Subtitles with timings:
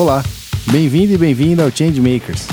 [0.00, 0.24] Olá,
[0.72, 2.48] bem-vindo e bem-vinda ao Changemakers.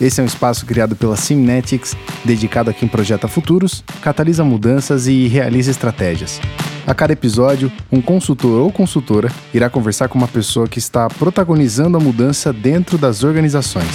[0.00, 1.94] Esse é um espaço criado pela Simnetics,
[2.24, 6.40] dedicado a quem projeta futuros, catalisa mudanças e realiza estratégias.
[6.86, 11.98] A cada episódio, um consultor ou consultora irá conversar com uma pessoa que está protagonizando
[11.98, 13.90] a mudança dentro das organizações.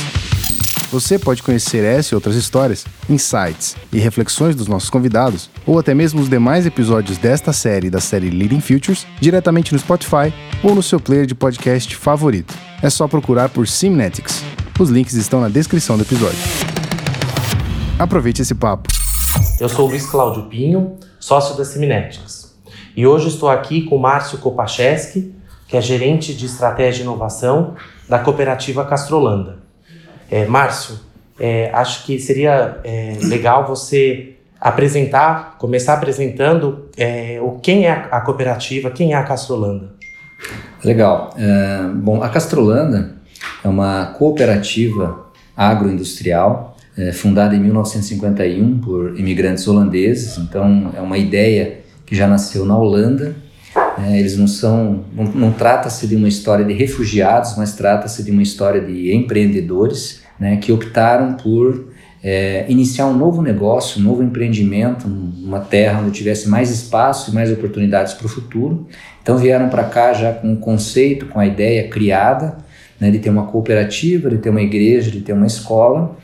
[0.91, 5.95] Você pode conhecer essa e outras histórias, insights e reflexões dos nossos convidados, ou até
[5.95, 10.31] mesmo os demais episódios desta série da série Leading Futures, diretamente no Spotify
[10.61, 12.53] ou no seu player de podcast favorito.
[12.83, 14.43] É só procurar por Simnetics.
[14.77, 16.37] Os links estão na descrição do episódio.
[17.97, 18.89] Aproveite esse papo.
[19.57, 22.53] Eu sou Luiz Cláudio Pinho, sócio da Simnetics.
[22.93, 25.33] E hoje estou aqui com Márcio Kopacheski,
[25.65, 27.75] que é gerente de estratégia e inovação
[28.09, 29.59] da cooperativa Castrolanda.
[30.29, 30.99] É, Márcio,
[31.39, 38.19] é, acho que seria é, legal você apresentar, começar apresentando é, o quem é a
[38.19, 39.93] cooperativa, quem é a Castrolanda.
[40.83, 41.33] Legal.
[41.37, 43.15] É, bom, a Castrolanda
[43.63, 50.37] é uma cooperativa agroindustrial é, fundada em 1951 por imigrantes holandeses.
[50.37, 53.35] Então, é uma ideia que já nasceu na Holanda.
[53.97, 58.31] É, eles não são, não, não trata-se de uma história de refugiados, mas trata-se de
[58.31, 61.92] uma história de empreendedores né, que optaram por
[62.23, 67.33] é, iniciar um novo negócio, um novo empreendimento, numa terra onde tivesse mais espaço e
[67.33, 68.87] mais oportunidades para o futuro.
[69.21, 72.57] Então vieram para cá já com o conceito, com a ideia criada
[72.99, 76.17] né, de ter uma cooperativa, de ter uma igreja, de ter uma escola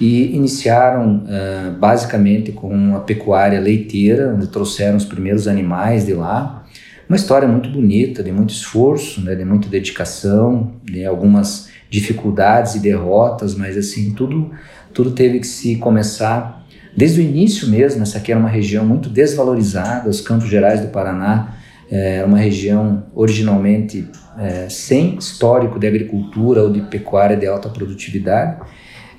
[0.00, 6.64] e iniciaram uh, basicamente com a pecuária leiteira, onde trouxeram os primeiros animais de lá.
[7.08, 12.78] Uma história muito bonita, de muito esforço, né, de muita dedicação, de algumas dificuldades e
[12.78, 14.52] derrotas, mas assim, tudo,
[14.92, 16.64] tudo teve que se começar
[16.96, 18.02] desde o início mesmo.
[18.02, 21.54] Essa aqui era uma região muito desvalorizada, os Campos Gerais do Paraná
[21.90, 27.68] é, era uma região originalmente é, sem histórico de agricultura ou de pecuária de alta
[27.68, 28.60] produtividade.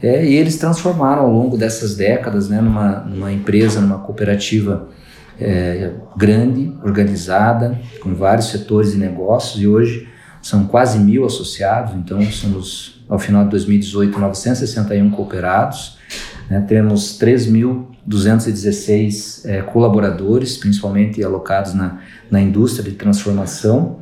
[0.02, 4.90] É, e eles transformaram ao longo dessas décadas né, numa, numa empresa, numa cooperativa
[5.40, 10.07] é, grande, organizada, com vários setores de negócios, e hoje
[10.41, 16.00] são quase mil associados, então somos, ao final de 2018, 961 cooperados,
[16.50, 24.02] né, temos 3.216 é, colaboradores, principalmente alocados na, na indústria de transformação.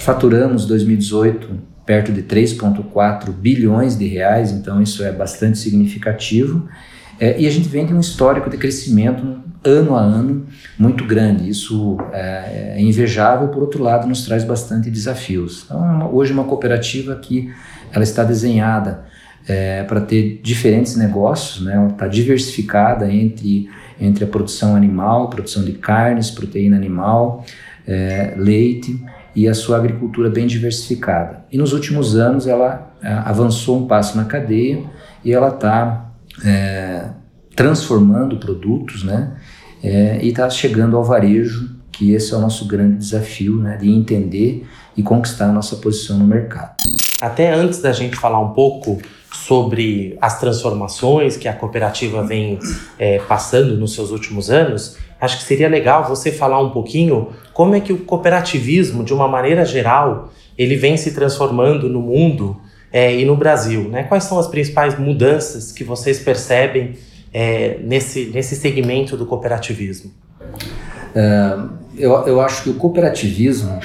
[0.00, 6.68] Faturamos 2018 perto de 3,4 bilhões de reais, então isso é bastante significativo.
[7.18, 10.46] É, e a gente vem de um histórico de crescimento ano a ano
[10.78, 11.48] muito grande.
[11.48, 15.64] Isso é, é invejável, por outro lado, nos traz bastante desafios.
[15.64, 17.50] Então, hoje uma cooperativa que
[17.92, 19.04] ela está desenhada
[19.48, 21.74] é, para ter diferentes negócios, né?
[21.74, 23.68] ela está diversificada entre,
[24.00, 27.44] entre a produção animal, produção de carnes, proteína animal,
[27.86, 29.00] é, leite
[29.34, 31.44] e a sua agricultura bem diversificada.
[31.52, 34.82] E nos últimos anos ela é, avançou um passo na cadeia
[35.24, 36.10] e ela está
[36.44, 37.10] é,
[37.54, 39.32] transformando produtos, né?
[39.82, 43.76] É, e está chegando ao varejo, que esse é o nosso grande desafio, né?
[43.76, 44.66] De entender
[44.96, 46.74] e conquistar a nossa posição no mercado.
[47.20, 48.98] Até antes da gente falar um pouco
[49.32, 52.58] sobre as transformações que a cooperativa vem
[52.98, 57.74] é, passando nos seus últimos anos, acho que seria legal você falar um pouquinho como
[57.74, 62.56] é que o cooperativismo, de uma maneira geral, ele vem se transformando no mundo
[62.92, 63.88] é, e no Brasil.
[63.88, 64.04] Né?
[64.04, 66.96] Quais são as principais mudanças que vocês percebem
[67.38, 70.10] é, nesse, nesse segmento do cooperativismo?
[71.14, 71.58] É,
[71.94, 73.78] eu, eu acho que o cooperativismo,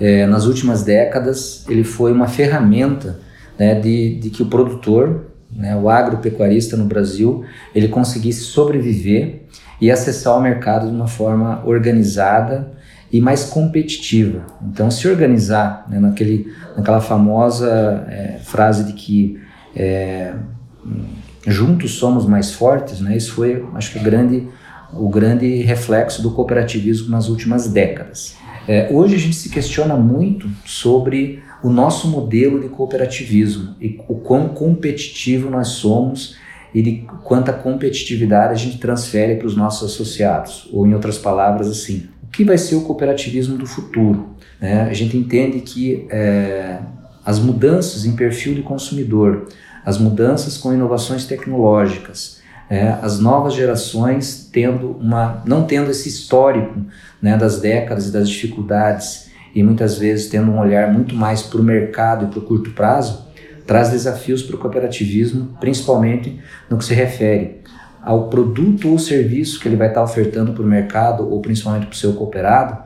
[0.00, 3.20] é, nas últimas décadas, ele foi uma ferramenta
[3.56, 9.42] né, de, de que o produtor, né, o agropecuarista no Brasil, ele conseguisse sobreviver
[9.80, 12.72] e acessar o mercado de uma forma organizada
[13.12, 14.44] e mais competitiva.
[14.60, 19.40] Então, se organizar né, naquele, naquela famosa é, frase de que
[19.76, 20.34] é,
[21.46, 24.48] juntos somos mais fortes, né, isso foi, acho que, grande,
[24.92, 28.36] o grande reflexo do cooperativismo nas últimas décadas.
[28.68, 34.16] É, hoje a gente se questiona muito sobre o nosso modelo de cooperativismo e o
[34.16, 36.36] quão competitivo nós somos
[36.74, 40.68] e de quanta competitividade a gente transfere para os nossos associados.
[40.72, 44.36] Ou, em outras palavras, assim, o que vai ser o cooperativismo do futuro?
[44.60, 44.82] Né?
[44.82, 46.78] A gente entende que é,
[47.24, 49.48] as mudanças em perfil de consumidor,
[49.86, 56.80] as mudanças com inovações tecnológicas, é, as novas gerações tendo uma, não tendo esse histórico
[57.22, 61.60] né, das décadas e das dificuldades e muitas vezes tendo um olhar muito mais para
[61.60, 63.28] o mercado e para o curto prazo,
[63.64, 67.62] traz desafios para o cooperativismo, principalmente no que se refere
[68.02, 71.94] ao produto ou serviço que ele vai estar ofertando para o mercado ou principalmente para
[71.94, 72.76] o seu cooperado,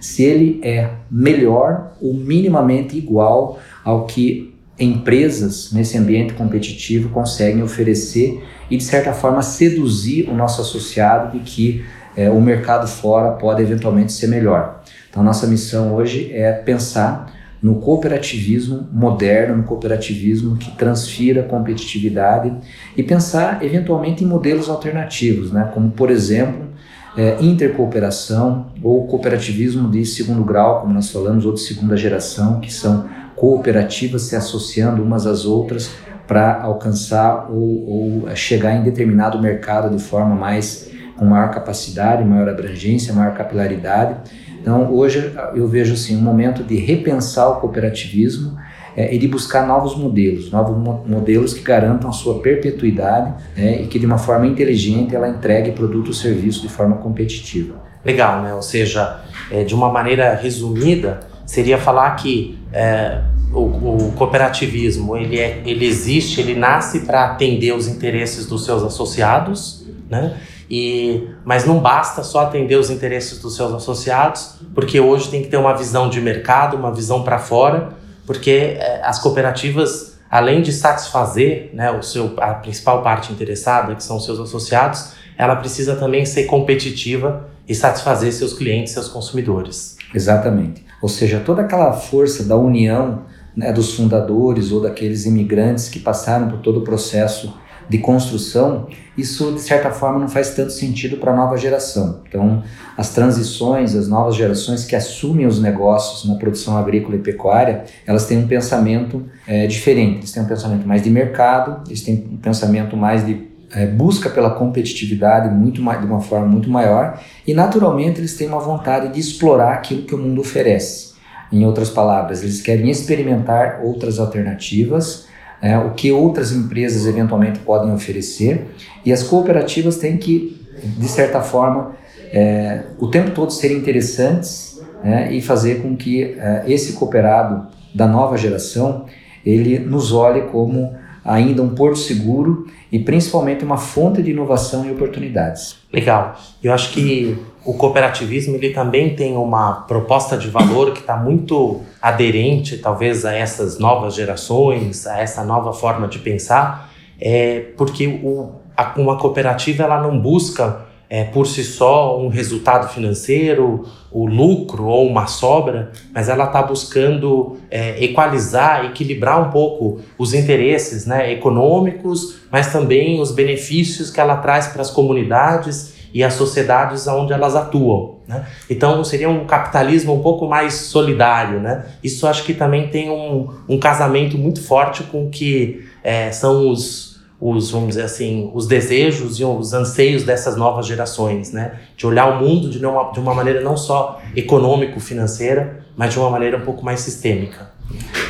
[0.00, 8.42] se ele é melhor ou minimamente igual ao que empresas nesse ambiente competitivo conseguem oferecer
[8.70, 11.84] e de certa forma seduzir o nosso associado de que
[12.16, 14.82] é, o mercado fora pode eventualmente ser melhor.
[15.10, 22.54] Então nossa missão hoje é pensar no cooperativismo moderno, no cooperativismo que transfira competitividade
[22.96, 25.70] e pensar eventualmente em modelos alternativos, né?
[25.74, 26.68] como por exemplo
[27.16, 32.72] é, intercooperação ou cooperativismo de segundo grau, como nós falamos, ou de segunda geração, que
[32.72, 35.90] são cooperativas se associando umas às outras
[36.26, 42.48] para alcançar ou, ou, chegar em determinado mercado de forma mais com maior capacidade, maior
[42.48, 44.16] abrangência, maior capilaridade.
[44.60, 48.56] Então, hoje eu vejo assim um momento de repensar o cooperativismo
[48.96, 53.82] é, e de buscar novos modelos, novos mo modelos que garantam a sua perpetuidade né,
[53.82, 57.76] e que de uma forma inteligente ela entregue produto ou serviço de forma competitiva.
[58.04, 58.54] Legal, né?
[58.54, 59.20] Ou seja,
[59.50, 63.22] é, de uma maneira resumida, seria falar que é,
[63.52, 68.82] o, o, cooperativismo ele, é, ele existe, ele nasce para atender os interesses dos seus
[68.82, 70.38] associados, né?
[70.70, 75.48] E, mas não basta só atender os interesses dos seus associados, porque hoje tem que
[75.48, 77.90] ter uma visão de mercado, uma visão para fora,
[78.26, 84.04] porque é, as cooperativas, além de satisfazer né, o seu, a principal parte interessada, que
[84.04, 89.96] são os seus associados, ela precisa também ser competitiva e satisfazer seus clientes, seus consumidores.
[90.14, 90.87] Exatamente.
[91.00, 93.22] Ou seja, toda aquela força da união
[93.56, 97.54] né, dos fundadores ou daqueles imigrantes que passaram por todo o processo
[97.88, 98.86] de construção,
[99.16, 102.20] isso de certa forma não faz tanto sentido para a nova geração.
[102.28, 102.62] Então,
[102.96, 108.26] as transições, as novas gerações que assumem os negócios na produção agrícola e pecuária, elas
[108.26, 110.18] têm um pensamento é, diferente.
[110.18, 114.30] Eles têm um pensamento mais de mercado, eles têm um pensamento mais de é, busca
[114.30, 119.20] pela competitividade muito de uma forma muito maior e naturalmente eles têm uma vontade de
[119.20, 121.08] explorar aquilo que o mundo oferece.
[121.50, 125.28] Em outras palavras, eles querem experimentar outras alternativas
[125.60, 128.66] é, o que outras empresas eventualmente podem oferecer,
[129.04, 131.96] e as cooperativas têm que, de certa forma,
[132.32, 138.06] é, o tempo todo serem interessantes é, e fazer com que é, esse cooperado da
[138.06, 139.06] nova geração
[139.44, 140.94] ele nos olhe como
[141.28, 145.76] ainda um porto seguro e principalmente uma fonte de inovação e oportunidades.
[145.92, 146.36] Legal.
[146.62, 151.82] Eu acho que o cooperativismo ele também tem uma proposta de valor que está muito
[152.00, 156.90] aderente, talvez, a essas novas gerações, a essa nova forma de pensar,
[157.20, 162.92] é porque o, a, uma cooperativa ela não busca é, por si só um resultado
[162.92, 170.00] financeiro, o lucro ou uma sobra, mas ela está buscando é, equalizar, equilibrar um pouco
[170.18, 176.24] os interesses né, econômicos, mas também os benefícios que ela traz para as comunidades e
[176.24, 178.18] as sociedades onde elas atuam.
[178.26, 178.46] Né?
[178.68, 181.60] Então seria um capitalismo um pouco mais solidário.
[181.60, 181.86] Né?
[182.02, 186.70] Isso acho que também tem um, um casamento muito forte com o que é, são
[186.70, 187.07] os,
[187.40, 191.78] os, vamos dizer assim, os desejos e os anseios dessas novas gerações, né?
[191.96, 196.30] De olhar o mundo de uma, de uma maneira não só econômico-financeira, mas de uma
[196.30, 197.70] maneira um pouco mais sistêmica.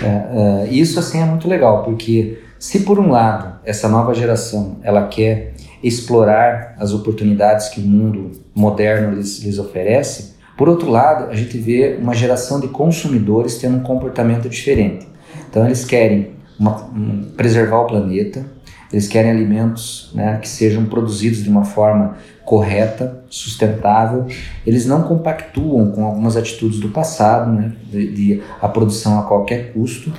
[0.03, 4.77] É, é, isso assim é muito legal, porque se por um lado essa nova geração
[4.83, 10.37] ela quer explorar as oportunidades que o mundo moderno lhes, lhes oferece.
[10.57, 15.07] Por outro lado, a gente vê uma geração de consumidores tendo um comportamento diferente.
[15.49, 18.45] Então, eles querem uma, um, preservar o planeta,
[18.93, 24.27] eles querem alimentos né, que sejam produzidos de uma forma correta, sustentável.
[24.67, 29.73] Eles não compactuam com algumas atitudes do passado, né, de, de a produção a qualquer
[29.73, 30.13] custo.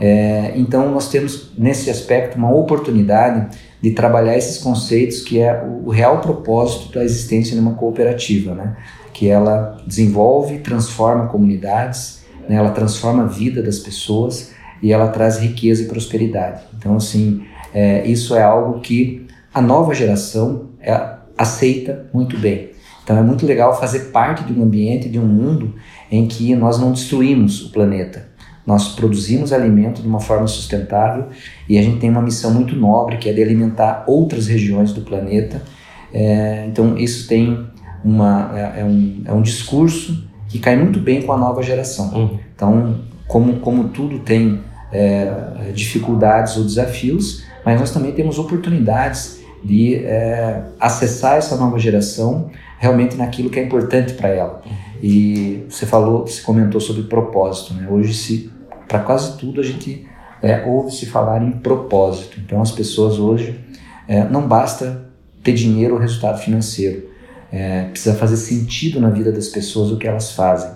[0.00, 5.88] É, então, nós temos nesse aspecto uma oportunidade de trabalhar esses conceitos que é o
[5.90, 8.76] real propósito da existência de uma cooperativa, né?
[9.12, 12.56] que ela desenvolve, transforma comunidades, né?
[12.56, 14.50] ela transforma a vida das pessoas
[14.82, 16.62] e ela traz riqueza e prosperidade.
[16.76, 17.42] Então, assim,
[17.74, 22.70] é, isso é algo que a nova geração é, aceita muito bem.
[23.02, 25.74] Então, é muito legal fazer parte de um ambiente, de um mundo
[26.10, 28.28] em que nós não destruímos o planeta,
[28.66, 31.26] nós produzimos alimento de uma forma sustentável
[31.68, 35.02] e a gente tem uma missão muito nobre que é de alimentar outras regiões do
[35.02, 35.62] planeta.
[36.12, 37.64] É, então, isso tem
[38.04, 42.12] uma, é, é, um, é um discurso que cai muito bem com a nova geração.
[42.12, 42.38] Uhum.
[42.54, 44.60] Então, como, como tudo tem
[44.92, 52.48] é, dificuldades ou desafios, mas nós também temos oportunidades de é, acessar essa nova geração
[52.78, 54.62] realmente naquilo que é importante para ela.
[55.02, 57.74] E você falou, você comentou sobre propósito.
[57.74, 57.88] Né?
[57.90, 58.52] Hoje se
[58.86, 60.06] para quase tudo a gente
[60.40, 62.38] é, ouve se falar em propósito.
[62.38, 63.58] Então as pessoas hoje
[64.06, 65.04] é, não basta
[65.42, 67.08] ter dinheiro ou resultado financeiro,
[67.50, 70.70] é, precisa fazer sentido na vida das pessoas o que elas fazem.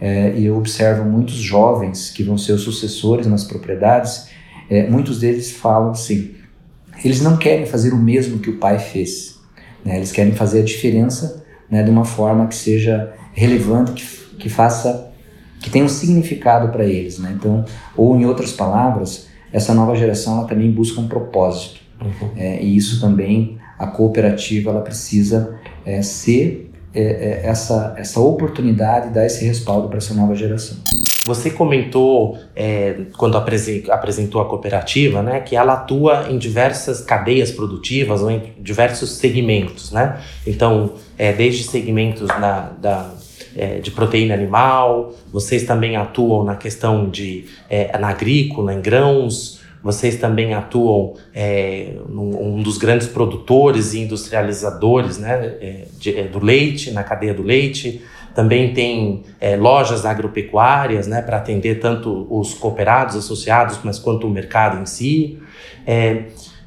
[0.00, 4.34] É, e eu observo muitos jovens que vão ser os sucessores nas propriedades
[4.68, 6.34] é, muitos deles falam assim,
[7.04, 9.38] eles não querem fazer o mesmo que o pai fez,
[9.84, 9.96] né?
[9.96, 15.10] eles querem fazer a diferença né, de uma forma que seja relevante, que, que faça,
[15.60, 17.34] que tenha um significado para eles, né?
[17.36, 17.64] Então,
[17.96, 22.30] ou em outras palavras, essa nova geração ela também busca um propósito, uhum.
[22.36, 29.12] é, e isso também a cooperativa ela precisa é, ser é, é essa essa oportunidade,
[29.12, 30.76] dar esse respaldo para essa nova geração.
[31.24, 38.20] Você comentou é, quando apresentou a cooperativa, né, que ela atua em diversas cadeias produtivas
[38.20, 40.20] ou em diversos segmentos, né?
[40.46, 43.10] Então, é, desde segmentos na, da,
[43.56, 49.64] é, de proteína animal, vocês também atuam na questão de é, na agrícola, em grãos,
[49.84, 56.42] vocês também atuam é, um dos grandes produtores e industrializadores, né, é, de, é, do
[56.42, 58.02] leite, na cadeia do leite.
[58.34, 64.30] Também tem é, lojas agropecuárias né, para atender tanto os cooperados associados, mas quanto o
[64.30, 65.38] mercado em si.
[65.86, 66.24] É,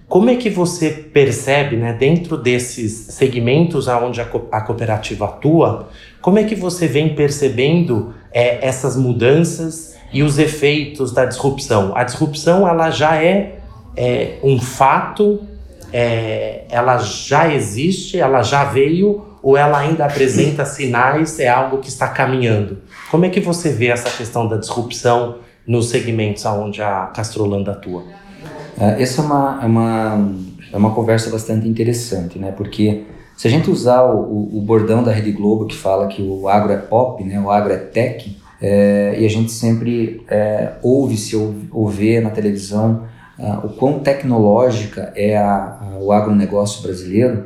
[0.08, 5.90] como é que você percebe, né, dentro desses segmentos onde a, co a cooperativa atua,
[6.22, 11.92] como é que você vem percebendo é, essas mudanças e os efeitos da disrupção?
[11.94, 13.60] A disrupção ela já é,
[13.98, 15.42] é um fato,
[15.92, 21.88] é, ela já existe, ela já veio ou ela ainda apresenta sinais, é algo que
[21.88, 22.80] está caminhando?
[23.10, 28.02] Como é que você vê essa questão da disrupção nos segmentos onde a Castrolanda atua?
[28.78, 30.32] Uh, essa é uma, é, uma,
[30.74, 32.52] é uma conversa bastante interessante, né?
[32.52, 33.06] Porque
[33.38, 36.74] se a gente usar o, o, bordão da Rede Globo que fala que o agro
[36.74, 37.40] é pop, né?
[37.40, 42.32] o agro é tech, é, e a gente sempre é, ouve-se ou, ou vê na
[42.32, 43.08] televisão
[43.40, 47.46] uh, o quão tecnológica é a, a, o agronegócio brasileiro,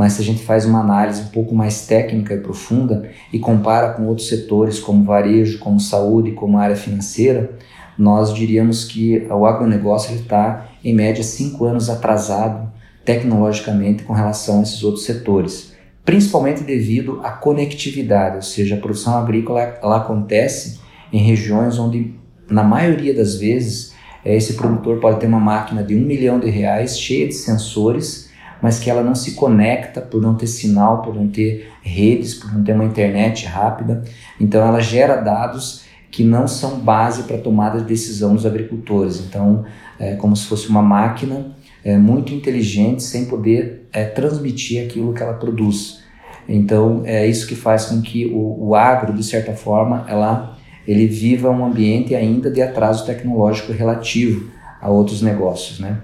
[0.00, 3.92] mas se a gente faz uma análise um pouco mais técnica e profunda e compara
[3.92, 7.50] com outros setores como varejo, como saúde, como área financeira,
[7.98, 12.72] nós diríamos que o agronegócio está em média cinco anos atrasado
[13.04, 19.18] tecnologicamente com relação a esses outros setores, principalmente devido à conectividade, ou seja, a produção
[19.18, 20.80] agrícola ela acontece
[21.12, 22.14] em regiões onde,
[22.48, 23.92] na maioria das vezes,
[24.24, 28.29] esse produtor pode ter uma máquina de um milhão de reais cheia de sensores
[28.62, 32.52] mas que ela não se conecta por não ter sinal, por não ter redes, por
[32.52, 34.02] não ter uma internet rápida.
[34.40, 39.20] Então ela gera dados que não são base para tomada de decisão dos agricultores.
[39.20, 39.64] Então
[39.98, 45.22] é como se fosse uma máquina é, muito inteligente sem poder é, transmitir aquilo que
[45.22, 46.00] ela produz.
[46.48, 51.06] Então é isso que faz com que o, o agro, de certa forma, ela, ele
[51.06, 54.50] viva um ambiente ainda de atraso tecnológico relativo
[54.80, 55.98] a outros negócios, né?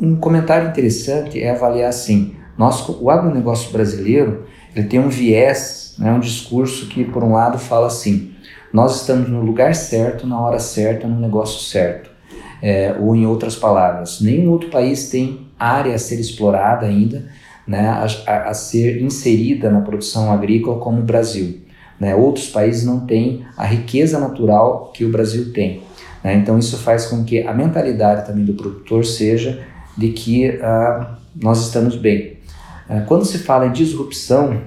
[0.00, 6.10] Um comentário interessante é avaliar assim, nosso, o agronegócio brasileiro ele tem um viés, né,
[6.12, 8.32] um discurso que por um lado fala assim,
[8.72, 12.08] nós estamos no lugar certo, na hora certa, no negócio certo.
[12.62, 17.26] É, ou em outras palavras, nenhum outro país tem área a ser explorada ainda,
[17.66, 21.60] né, a, a ser inserida na produção agrícola como o Brasil.
[21.98, 22.14] Né?
[22.14, 25.82] Outros países não têm a riqueza natural que o Brasil tem.
[26.24, 26.34] Né?
[26.34, 29.66] Então isso faz com que a mentalidade também do produtor seja
[30.00, 32.38] de que uh, nós estamos bem.
[32.88, 34.62] Uh, quando se fala em disrupção,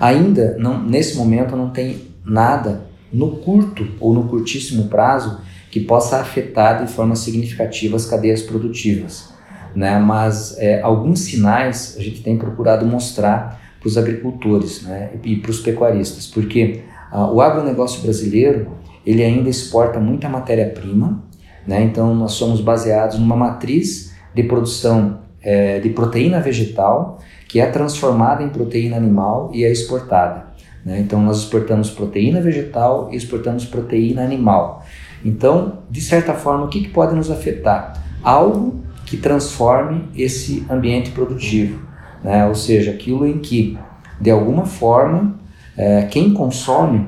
[0.00, 5.38] ainda não, nesse momento não tem nada no curto ou no curtíssimo prazo
[5.70, 9.34] que possa afetar de forma significativa as cadeias produtivas.
[9.76, 9.98] Né?
[9.98, 15.10] Mas é, alguns sinais a gente tem procurado mostrar para os agricultores né?
[15.22, 16.80] e para os pecuaristas, porque
[17.12, 18.68] uh, o agronegócio brasileiro
[19.04, 21.22] ele ainda exporta muita matéria-prima,
[21.66, 21.82] né?
[21.82, 28.42] então nós somos baseados numa matriz de produção é, de proteína vegetal que é transformada
[28.42, 30.46] em proteína animal e é exportada.
[30.84, 30.98] Né?
[31.00, 34.84] Então, nós exportamos proteína vegetal e exportamos proteína animal.
[35.24, 38.02] Então, de certa forma, o que, que pode nos afetar?
[38.22, 41.80] Algo que transforme esse ambiente produtivo,
[42.22, 42.46] né?
[42.46, 43.78] ou seja, aquilo em que,
[44.20, 45.38] de alguma forma,
[45.76, 47.06] é, quem consome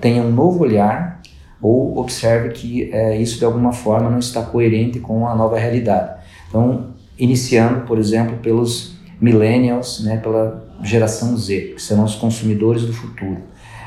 [0.00, 1.20] tenha um novo olhar
[1.60, 6.15] ou observe que é, isso de alguma forma não está coerente com a nova realidade.
[6.48, 12.92] Então, iniciando, por exemplo, pelos millennials, né, pela geração Z, que serão os consumidores do
[12.92, 13.38] futuro.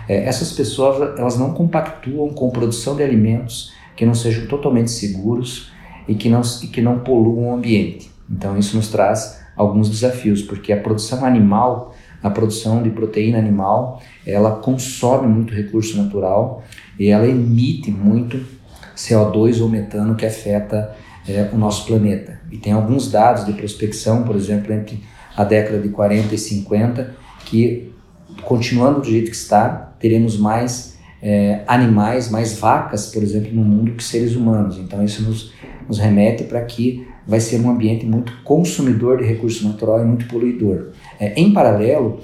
[0.07, 5.71] É, essas pessoas elas não compactuam com produção de alimentos que não sejam totalmente seguros
[6.07, 8.09] e que não, e que não poluam o ambiente.
[8.29, 14.01] Então, isso nos traz alguns desafios, porque a produção animal, a produção de proteína animal,
[14.25, 16.63] ela consome muito recurso natural
[16.97, 18.39] e ela emite muito
[18.95, 20.95] CO2 ou metano que afeta
[21.27, 22.39] é, o nosso planeta.
[22.51, 25.03] E tem alguns dados de prospecção, por exemplo, entre
[25.35, 27.91] a década de 40 e 50, que
[28.43, 33.91] continuando do jeito que está, teremos mais é, animais, mais vacas, por exemplo, no mundo
[33.91, 34.77] que seres humanos.
[34.77, 35.51] Então isso nos
[35.89, 40.27] nos remete para que vai ser um ambiente muito consumidor de recurso natural e muito
[40.27, 40.91] poluidor.
[41.19, 42.19] É, em paralelo,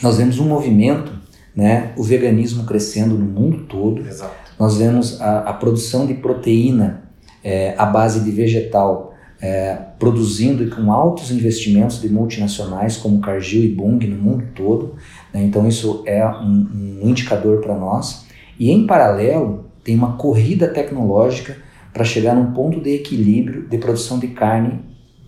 [0.00, 1.12] nós vemos um movimento,
[1.54, 4.06] né, o veganismo crescendo no mundo todo.
[4.06, 4.32] Exato.
[4.56, 7.07] Nós vemos a, a produção de proteína
[7.42, 13.64] é, à base de vegetal é, produzindo e com altos investimentos de multinacionais como Cargill
[13.64, 14.96] e Bunge no mundo todo.
[15.32, 15.42] Né?
[15.44, 18.26] Então isso é um, um indicador para nós.
[18.58, 21.56] E em paralelo tem uma corrida tecnológica
[21.92, 24.80] para chegar num ponto de equilíbrio de produção de carne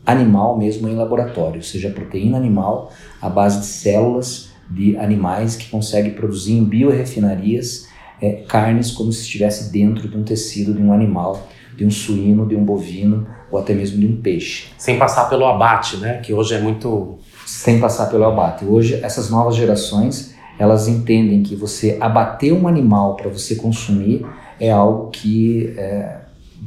[0.05, 5.69] animal mesmo em laboratório, ou seja, proteína animal à base de células de animais que
[5.69, 7.89] consegue produzir em biorefinarias
[8.21, 12.47] é, carnes como se estivesse dentro de um tecido de um animal, de um suíno,
[12.47, 14.69] de um bovino ou até mesmo de um peixe.
[14.79, 16.19] Sem passar pelo abate, né?
[16.19, 17.19] Que hoje é muito.
[17.47, 18.65] Sem passar pelo abate.
[18.65, 24.27] Hoje, essas novas gerações elas entendem que você abater um animal para você consumir
[24.61, 26.19] é algo que, é,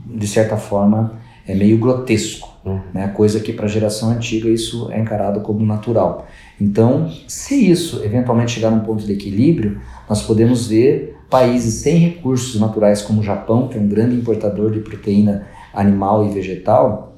[0.08, 2.52] de certa forma, é meio grotesco.
[2.66, 2.82] Uhum.
[2.92, 3.08] Né?
[3.10, 6.26] Coisa que para a geração antiga isso é encarado como natural.
[6.60, 9.80] Então, se isso eventualmente chegar num ponto de equilíbrio,
[10.10, 14.70] nós podemos ver países sem recursos naturais como o Japão, que é um grande importador
[14.70, 17.16] de proteína animal e vegetal,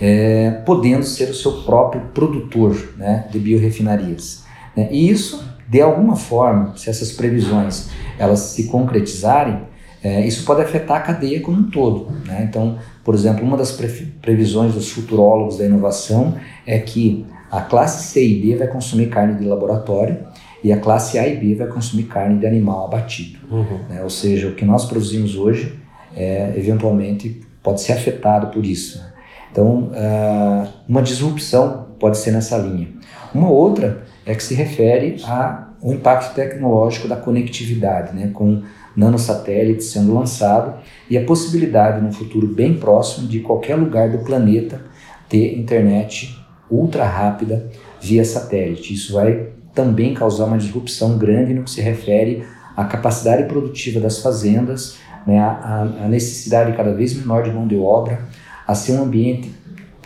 [0.00, 4.42] é, podendo ser o seu próprio produtor né, de biorefinarias.
[4.76, 4.88] Né?
[4.90, 9.60] E isso, de alguma forma, se essas previsões elas se concretizarem,
[10.02, 12.10] é, isso pode afetar a cadeia como um todo.
[12.26, 12.44] Né?
[12.50, 13.70] Então, por exemplo, uma das
[14.20, 16.34] previsões dos futurólogos da inovação
[16.66, 20.18] é que a classe C e D vai consumir carne de laboratório
[20.62, 23.38] e a classe A e B vai consumir carne de animal abatido.
[23.50, 23.80] Uhum.
[23.88, 24.02] Né?
[24.02, 25.78] Ou seja, o que nós produzimos hoje,
[26.16, 28.98] é, eventualmente, pode ser afetado por isso.
[28.98, 29.12] Né?
[29.50, 32.88] Então, uh, uma disrupção pode ser nessa linha.
[33.34, 38.30] Uma outra é que se refere ao impacto tecnológico da conectividade, né?
[38.32, 38.62] com
[38.96, 40.74] nanosatélites sendo lançado
[41.08, 44.80] e a possibilidade, no futuro bem próximo, de qualquer lugar do planeta
[45.28, 46.38] ter internet
[46.70, 47.70] ultra rápida
[48.00, 48.94] via satélite.
[48.94, 52.44] Isso vai também causar uma disrupção grande no que se refere
[52.76, 57.76] à capacidade produtiva das fazendas, né, a, a necessidade cada vez menor de mão de
[57.76, 58.20] obra,
[58.66, 59.50] a ser um ambiente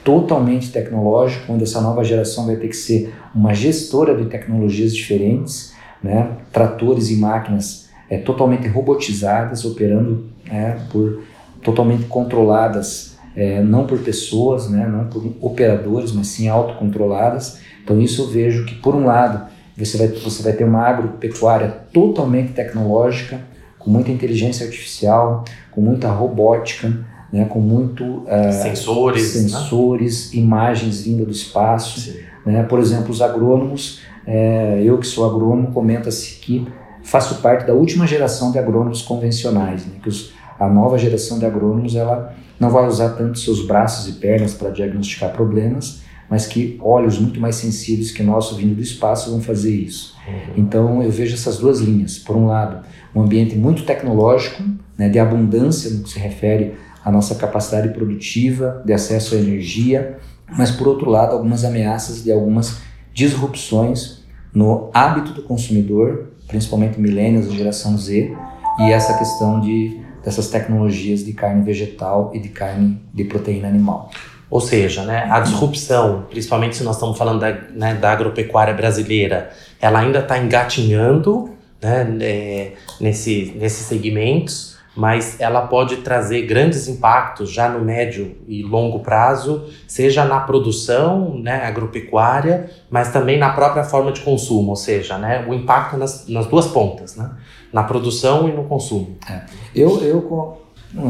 [0.04, 5.74] totalmente tecnológico, onde essa nova geração vai ter que ser uma gestora de tecnologias diferentes,
[6.02, 11.22] né, tratores e máquinas é, totalmente robotizadas, operando é, por
[11.60, 17.58] totalmente controladas, é, não por pessoas, né, não por operadores, mas sim autocontroladas.
[17.82, 19.50] Então isso eu vejo que por um lado
[19.84, 23.40] você vai, você vai ter uma agropecuária totalmente tecnológica,
[23.78, 26.92] com muita inteligência artificial, com muita robótica,
[27.32, 30.40] né, com muito uh, sensores, sensores né?
[30.40, 32.16] imagens vindas do espaço.
[32.44, 32.62] Né?
[32.62, 36.66] Por exemplo, os agrônomos, é, eu que sou agrônomo, comenta-se que
[37.02, 39.94] faço parte da última geração de agrônomos convencionais, né?
[40.02, 44.18] que os, a nova geração de agrônomos ela não vai usar tanto seus braços e
[44.18, 49.30] pernas para diagnosticar problemas, mas que olhos muito mais sensíveis que nosso vindo do espaço
[49.30, 50.16] vão fazer isso.
[50.26, 50.54] Uhum.
[50.56, 52.18] Então eu vejo essas duas linhas.
[52.18, 52.84] Por um lado,
[53.14, 54.62] um ambiente muito tecnológico,
[54.98, 60.18] né, de abundância no que se refere à nossa capacidade produtiva, de acesso à energia,
[60.56, 62.78] mas por outro lado, algumas ameaças de algumas
[63.12, 68.34] disrupções no hábito do consumidor, principalmente millennials geração Z,
[68.80, 74.10] e essa questão de dessas tecnologias de carne vegetal e de carne de proteína animal.
[74.48, 79.50] Ou seja, né, a disrupção, principalmente se nós estamos falando da, né, da agropecuária brasileira,
[79.80, 81.50] ela ainda está engatinhando
[81.82, 88.62] né, é, nesse, nesses segmentos, mas ela pode trazer grandes impactos já no médio e
[88.62, 94.76] longo prazo, seja na produção né, agropecuária, mas também na própria forma de consumo, ou
[94.76, 97.30] seja, né, o impacto nas, nas duas pontas, né,
[97.72, 99.18] na produção e no consumo.
[99.28, 99.42] É.
[99.74, 100.22] Eu, eu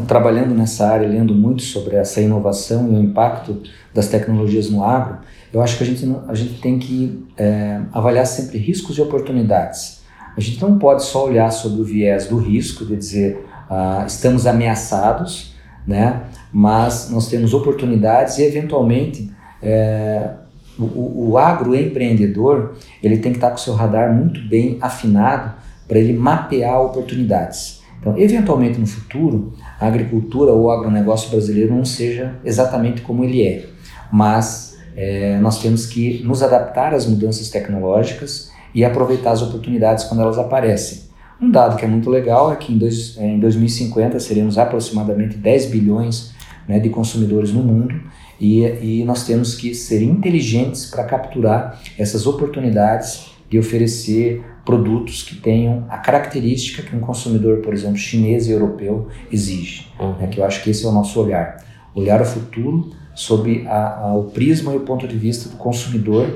[0.06, 3.62] trabalhando nessa área, lendo muito sobre essa inovação e o impacto
[3.94, 5.18] das tecnologias no agro,
[5.52, 10.02] eu acho que a gente, a gente tem que é, avaliar sempre riscos e oportunidades.
[10.36, 14.46] A gente não pode só olhar sobre o viés do risco, de dizer ah, estamos
[14.46, 15.54] ameaçados,
[15.86, 16.22] né?
[16.52, 19.30] mas nós temos oportunidades e, eventualmente,
[19.62, 20.30] é,
[20.78, 25.54] o, o agroempreendedor ele tem que estar com o seu radar muito bem afinado
[25.88, 27.82] para ele mapear oportunidades.
[27.98, 33.46] Então, eventualmente no futuro, a agricultura ou o agronegócio brasileiro não seja exatamente como ele
[33.46, 33.66] é,
[34.10, 40.22] mas é, nós temos que nos adaptar às mudanças tecnológicas e aproveitar as oportunidades quando
[40.22, 41.06] elas aparecem.
[41.40, 45.66] Um dado que é muito legal é que em, dois, em 2050 seremos aproximadamente 10
[45.66, 46.32] bilhões
[46.66, 47.94] né, de consumidores no mundo
[48.40, 55.36] e, e nós temos que ser inteligentes para capturar essas oportunidades de oferecer produtos que
[55.36, 59.88] tenham a característica que um consumidor, por exemplo, chinês e europeu exige.
[59.98, 60.14] Uhum.
[60.14, 61.64] Né, que eu acho que esse é o nosso olhar.
[61.94, 66.28] olhar o futuro sob a, a, o prisma e o ponto de vista do consumidor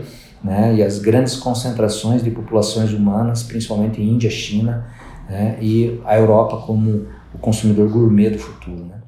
[0.42, 4.86] né, e as grandes concentrações de populações humanas, principalmente Índia, China
[5.28, 8.84] né, e a Europa como o consumidor gourmet do futuro.
[8.84, 9.00] Né.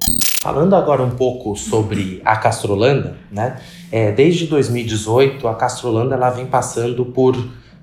[0.43, 3.57] Falando agora um pouco sobre a Castrolanda, né,
[3.91, 7.37] é, desde 2018 a Castrolanda ela vem passando por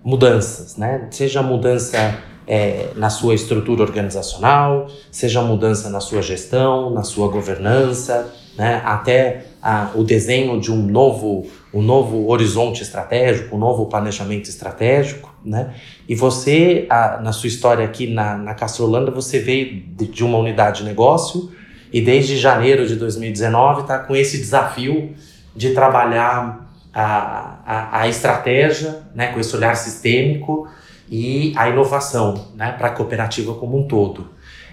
[0.03, 7.03] mudanças, né, seja mudança é, na sua estrutura organizacional, seja mudança na sua gestão, na
[7.03, 13.59] sua governança, né, até a, o desenho de um novo, um novo horizonte estratégico, um
[13.59, 15.73] novo planejamento estratégico, né?
[16.07, 20.37] E você, a, na sua história aqui na, na Castrolanda, você veio de, de uma
[20.37, 21.51] unidade de negócio
[21.91, 25.13] e desde janeiro de 2019 está com esse desafio
[25.55, 30.67] de trabalhar a, a, a, estratégia, né, com esse olhar sistêmico
[31.09, 34.29] e a inovação né, para a cooperativa como um todo.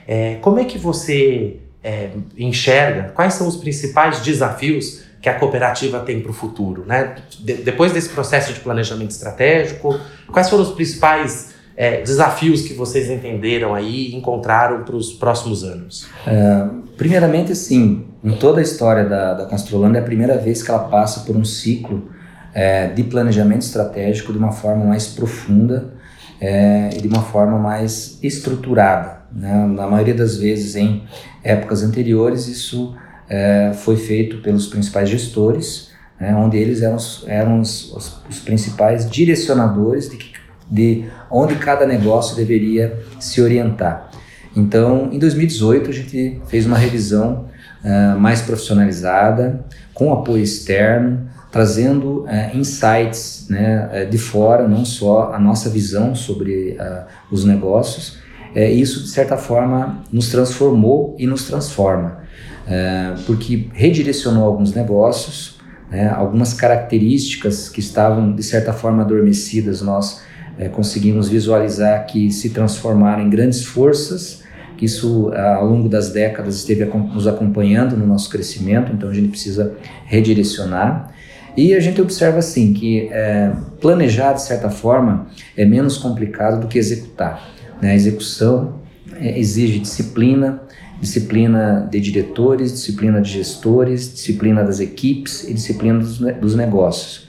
[0.06, 6.00] É, como é que você é, enxerga quais são os principais desafios que a cooperativa
[6.00, 7.16] tem para o futuro, né?
[7.40, 9.98] De, depois desse processo de planejamento estratégico,
[10.30, 15.62] quais foram os principais é, desafios que vocês entenderam aí e encontraram para os próximos
[15.62, 16.08] anos?
[16.26, 20.70] É, primeiramente, sim, em toda a história da, da Castrolanda é a primeira vez que
[20.70, 22.08] ela passa por um ciclo
[22.54, 25.94] é, de planejamento estratégico de uma forma mais profunda
[26.40, 29.20] é, e de uma forma mais estruturada.
[29.30, 29.66] Né?
[29.66, 31.02] Na maioria das vezes, em
[31.44, 32.96] épocas anteriores, isso
[33.28, 36.34] é, foi feito pelos principais gestores, né?
[36.34, 40.16] onde eles eram, eram os, os, os principais direcionadores de,
[40.70, 44.10] de onde cada negócio deveria se orientar.
[44.56, 47.46] Então, em 2018, a gente fez uma revisão
[47.84, 55.34] uh, mais profissionalizada, com apoio externo, trazendo uh, insights né, uh, de fora, não só
[55.34, 56.78] a nossa visão sobre
[57.30, 58.24] os negócios,
[58.54, 62.20] isso de certa forma nos transformou e nos transforma,
[63.26, 65.58] porque redirecionou alguns negócios,
[65.90, 70.22] né, algumas características que estavam de certa forma adormecidas, nós
[70.58, 74.42] é, conseguimos visualizar que se transformaram em grandes forças,
[74.76, 79.28] que isso ao longo das décadas esteve nos acompanhando no nosso crescimento, então a gente
[79.28, 81.14] precisa redirecionar.
[81.56, 86.66] E a gente observa assim que é, planejar de certa forma é menos complicado do
[86.66, 87.50] que executar.
[87.80, 87.92] Né?
[87.92, 88.80] A execução
[89.18, 90.60] é, exige disciplina,
[91.00, 97.25] disciplina de diretores, disciplina de gestores, disciplina das equipes e disciplina dos, dos negócios.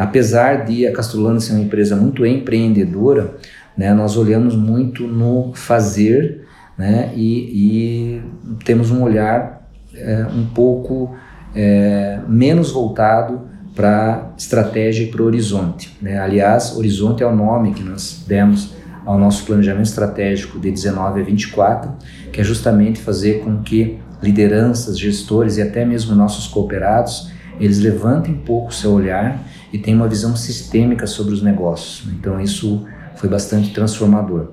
[0.00, 3.34] Apesar de a Castrolano ser uma empresa muito empreendedora,
[3.76, 6.46] né, nós olhamos muito no fazer
[6.78, 8.22] né, e, e
[8.64, 11.14] temos um olhar é, um pouco
[11.54, 13.42] é, menos voltado
[13.76, 15.94] para estratégia e para o horizonte.
[16.00, 16.18] Né?
[16.18, 18.72] Aliás, horizonte é o nome que nós demos
[19.04, 21.92] ao nosso planejamento estratégico de 19 a 24,
[22.32, 28.32] que é justamente fazer com que lideranças, gestores e até mesmo nossos cooperados, eles levantem
[28.32, 29.38] um pouco o seu olhar
[29.72, 32.08] e tenham uma visão sistêmica sobre os negócios.
[32.12, 34.52] Então isso foi bastante transformador.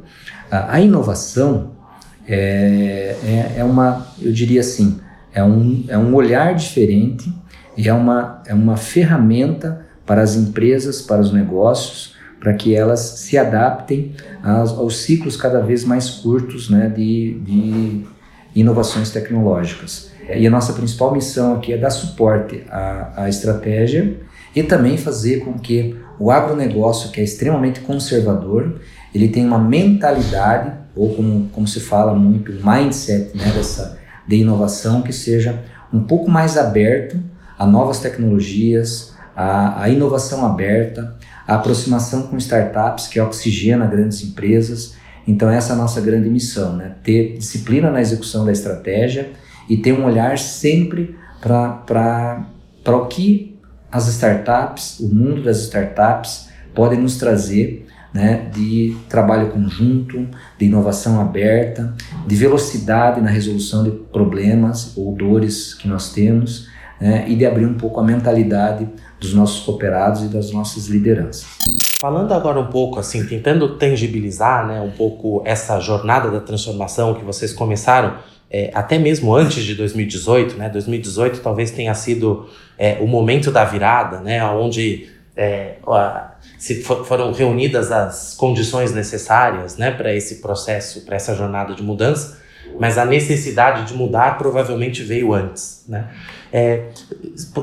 [0.49, 1.71] A, inovação
[2.27, 4.99] é, é, é, uma, eu diria assim,
[5.34, 7.32] é um, é um olhar diferente
[7.75, 12.99] e é uma, é uma ferramenta para as empresas, para os negócios, para que elas
[12.99, 18.06] se adaptem aos, aos, ciclos cada vez mais curtos né, de, de
[18.56, 20.12] inovações tecnológicas.
[20.34, 24.17] E a nossa principal missão aqui é dar suporte à, à estratégia
[24.57, 28.81] e também fazer com que o agronegócio, que é extremamente conservador,
[29.13, 34.37] ele tenha uma mentalidade, ou como, como se fala muito, um mindset né, dessa, de
[34.37, 37.19] inovação que seja um pouco mais aberto
[37.55, 41.15] a novas tecnologias, a, a inovação aberta,
[41.47, 44.95] a aproximação com startups que oxigena grandes empresas.
[45.27, 46.95] Então essa é a nossa grande missão, né?
[47.03, 49.29] ter disciplina na execução da estratégia
[49.69, 52.43] e ter um olhar sempre para
[52.87, 53.56] o que
[53.91, 61.19] as startups, o mundo das startups podem nos trazer né, de trabalho conjunto, de inovação
[61.19, 61.93] aberta,
[62.26, 66.67] de velocidade na resolução de problemas ou dores que nós temos
[67.00, 68.88] né, e de abrir um pouco a mentalidade
[69.19, 71.45] dos nossos cooperados e das nossas lideranças.
[72.00, 77.23] Falando agora um pouco, assim, tentando tangibilizar né, um pouco essa jornada da transformação que
[77.23, 78.15] vocês começaram
[78.49, 80.69] é, até mesmo antes de 2018, né?
[80.69, 84.43] 2018 talvez tenha sido é, o momento da virada, né?
[84.45, 85.75] Onde é,
[86.57, 89.91] se for, foram reunidas as condições necessárias, né?
[89.91, 92.47] Para esse processo, para essa jornada de mudança
[92.79, 96.10] mas a necessidade de mudar provavelmente veio antes, né?
[96.51, 96.86] É,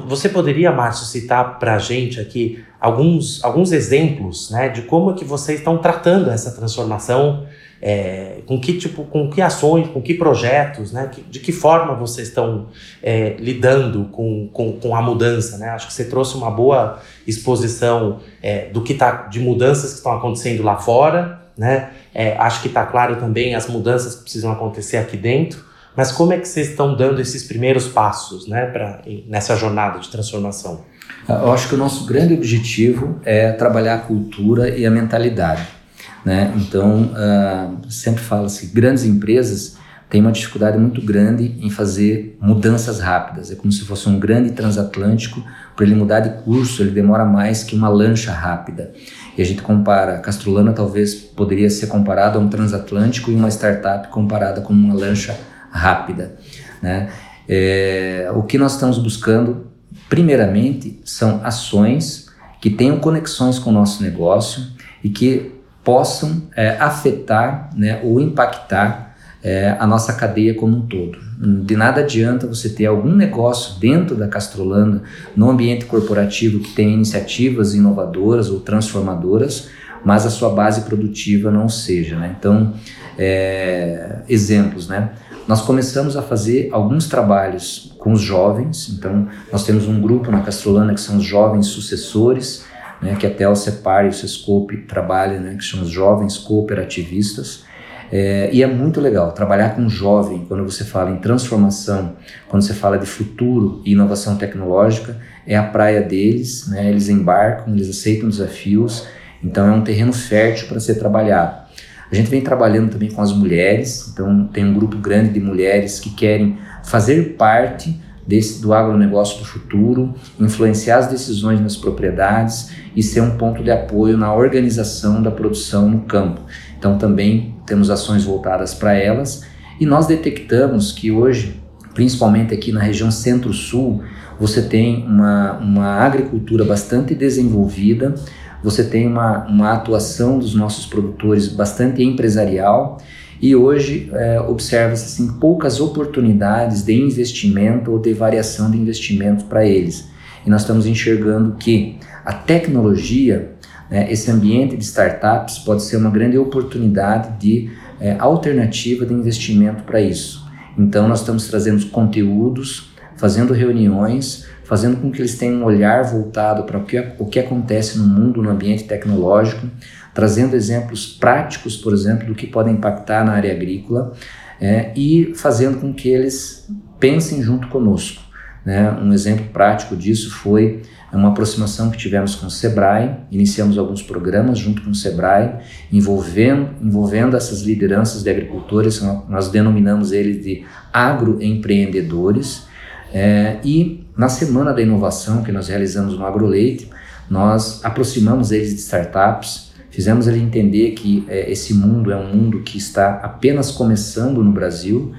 [0.06, 5.14] você poderia, Márcio, citar para a gente aqui alguns, alguns exemplos né, de como é
[5.14, 7.46] que vocês estão tratando essa transformação
[7.86, 11.10] É, com que tipo, com que ações, com que projetos, né?
[11.28, 12.68] de que forma vocês estão
[13.02, 15.68] é, lidando com, com, com, a mudança, né?
[15.68, 20.12] Acho que você trouxe uma boa exposição é, do que tá, de mudanças que estão
[20.12, 21.90] acontecendo lá fora, né?
[22.14, 25.62] É, acho que está claro também as mudanças que precisam acontecer aqui dentro.
[25.94, 30.08] Mas como é que vocês estão dando esses primeiros passos, né, pra, nessa jornada de
[30.08, 30.80] transformação?
[31.28, 35.83] Eu acho que o nosso grande objetivo é trabalhar a cultura e a mentalidade.
[36.24, 36.52] Né?
[36.56, 39.76] Então, uh, sempre fala-se que grandes empresas
[40.08, 43.50] têm uma dificuldade muito grande em fazer mudanças rápidas.
[43.50, 45.42] É como se fosse um grande transatlântico,
[45.74, 48.92] para ele mudar de curso, ele demora mais que uma lancha rápida.
[49.36, 53.48] E a gente compara, a Castrolana talvez poderia ser comparada a um transatlântico e uma
[53.48, 55.36] startup comparada com uma lancha
[55.70, 56.36] rápida.
[56.80, 57.10] Né?
[57.48, 59.74] É, o que nós estamos buscando
[60.08, 62.26] primeiramente, são ações
[62.60, 64.62] que tenham conexões com o nosso negócio
[65.02, 65.52] e que
[65.84, 71.18] possam é, afetar né, ou impactar é, a nossa cadeia como um todo.
[71.38, 75.02] De nada adianta você ter algum negócio dentro da Castrolanda,
[75.36, 79.68] no ambiente corporativo que tem iniciativas inovadoras ou transformadoras,
[80.02, 82.16] mas a sua base produtiva não seja.
[82.16, 82.34] Né?
[82.38, 82.72] Então,
[83.18, 85.10] é, exemplos, né?
[85.46, 88.88] nós começamos a fazer alguns trabalhos com os jovens.
[88.96, 92.64] Então, nós temos um grupo na Castrolana que são os jovens sucessores,
[93.04, 97.62] né, que até o CEPAR e o SESCOPE trabalham, né, que os jovens cooperativistas.
[98.10, 102.16] É, e é muito legal trabalhar com jovem quando você fala em transformação,
[102.48, 107.74] quando você fala de futuro e inovação tecnológica, é a praia deles, né, eles embarcam,
[107.74, 109.06] eles aceitam desafios,
[109.42, 111.62] então é um terreno fértil para ser trabalhado.
[112.10, 116.00] A gente vem trabalhando também com as mulheres, então tem um grupo grande de mulheres
[116.00, 123.02] que querem fazer parte desse, do agronegócio do futuro, influenciar as decisões nas propriedades e
[123.02, 126.40] ser um ponto de apoio na organização da produção no campo.
[126.78, 129.44] Então também temos ações voltadas para elas
[129.80, 131.60] e nós detectamos que hoje,
[131.94, 134.02] principalmente aqui na região centro-sul,
[134.38, 138.14] você tem uma, uma agricultura bastante desenvolvida,
[138.62, 142.98] você tem uma, uma atuação dos nossos produtores bastante empresarial
[143.40, 149.66] e hoje é, observa-se assim, poucas oportunidades de investimento ou de variação de investimento para
[149.66, 150.08] eles.
[150.46, 153.52] E nós estamos enxergando que a tecnologia,
[153.90, 157.70] né, esse ambiente de startups, pode ser uma grande oportunidade de
[158.00, 160.44] é, alternativa de investimento para isso.
[160.76, 166.64] Então, nós estamos trazendo conteúdos, fazendo reuniões fazendo com que eles tenham um olhar voltado
[166.64, 169.66] para o que, o que acontece no mundo, no ambiente tecnológico,
[170.14, 174.12] trazendo exemplos práticos, por exemplo, do que pode impactar na área agrícola
[174.60, 178.22] é, e fazendo com que eles pensem junto conosco.
[178.64, 178.90] Né?
[178.92, 184.58] Um exemplo prático disso foi uma aproximação que tivemos com o Sebrae, iniciamos alguns programas
[184.58, 185.58] junto com o Sebrae,
[185.92, 192.66] envolvendo, envolvendo essas lideranças de agricultores, nós denominamos eles de agroempreendedores,
[193.12, 196.90] é, e na Semana da Inovação que nós realizamos no AgroLeite,
[197.30, 199.63] nós aproximamos eles de startups,
[199.94, 204.50] fizemos ele entender que é, esse mundo é um mundo que está apenas começando no
[204.50, 205.12] Brasil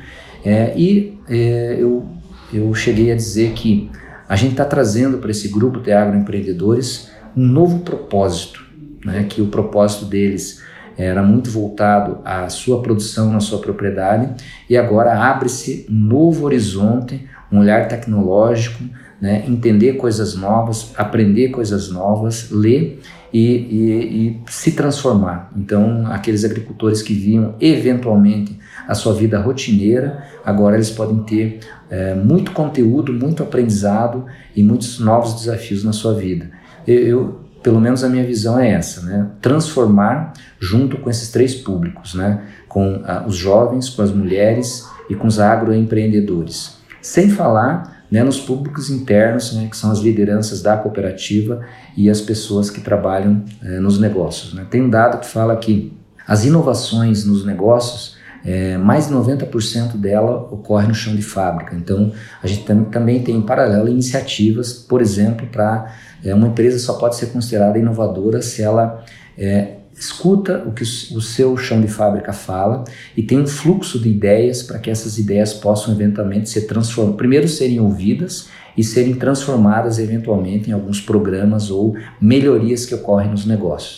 [0.43, 2.05] é, e é, eu,
[2.53, 3.89] eu cheguei a dizer que
[4.27, 8.65] a gente está trazendo para esse grupo de agroempreendedores um novo propósito,
[9.05, 10.61] né, que o propósito deles
[10.97, 17.27] era muito voltado à sua produção na sua propriedade e agora abre-se um novo horizonte
[17.51, 18.83] um olhar tecnológico,
[19.21, 22.99] né, entender coisas novas, aprender coisas novas, ler
[23.35, 25.51] e, e, e, se transformar.
[25.57, 32.13] Então, aqueles agricultores que viam eventualmente a sua vida rotineira, agora eles podem ter é,
[32.13, 36.49] muito conteúdo, muito aprendizado e muitos novos desafios na sua vida.
[36.87, 39.27] Eu, eu pelo menos a minha visão é essa, né?
[39.41, 42.41] Transformar junto com esses três públicos, né?
[42.69, 46.77] Com ah, os jovens, com as mulheres e com os agroempreendedores.
[47.01, 51.61] Sem falar né, nos públicos internos, né, que são as lideranças da cooperativa
[51.97, 54.53] e as pessoas que trabalham é, nos negócios.
[54.53, 54.65] Né.
[54.69, 55.93] Tem um dado que fala que
[56.27, 61.75] as inovações nos negócios, é, mais de 90% dela ocorre no chão de fábrica.
[61.75, 65.91] Então, a gente tam também tem em paralelo iniciativas, por exemplo, para
[66.23, 69.03] é, uma empresa só pode ser considerada inovadora se ela
[69.37, 72.83] é, escuta o que o seu chão de fábrica fala
[73.15, 77.47] e tem um fluxo de ideias para que essas ideias possam eventualmente ser transformadas, primeiro
[77.47, 83.97] serem ouvidas e serem transformadas eventualmente em alguns programas ou melhorias que ocorrem nos negócios.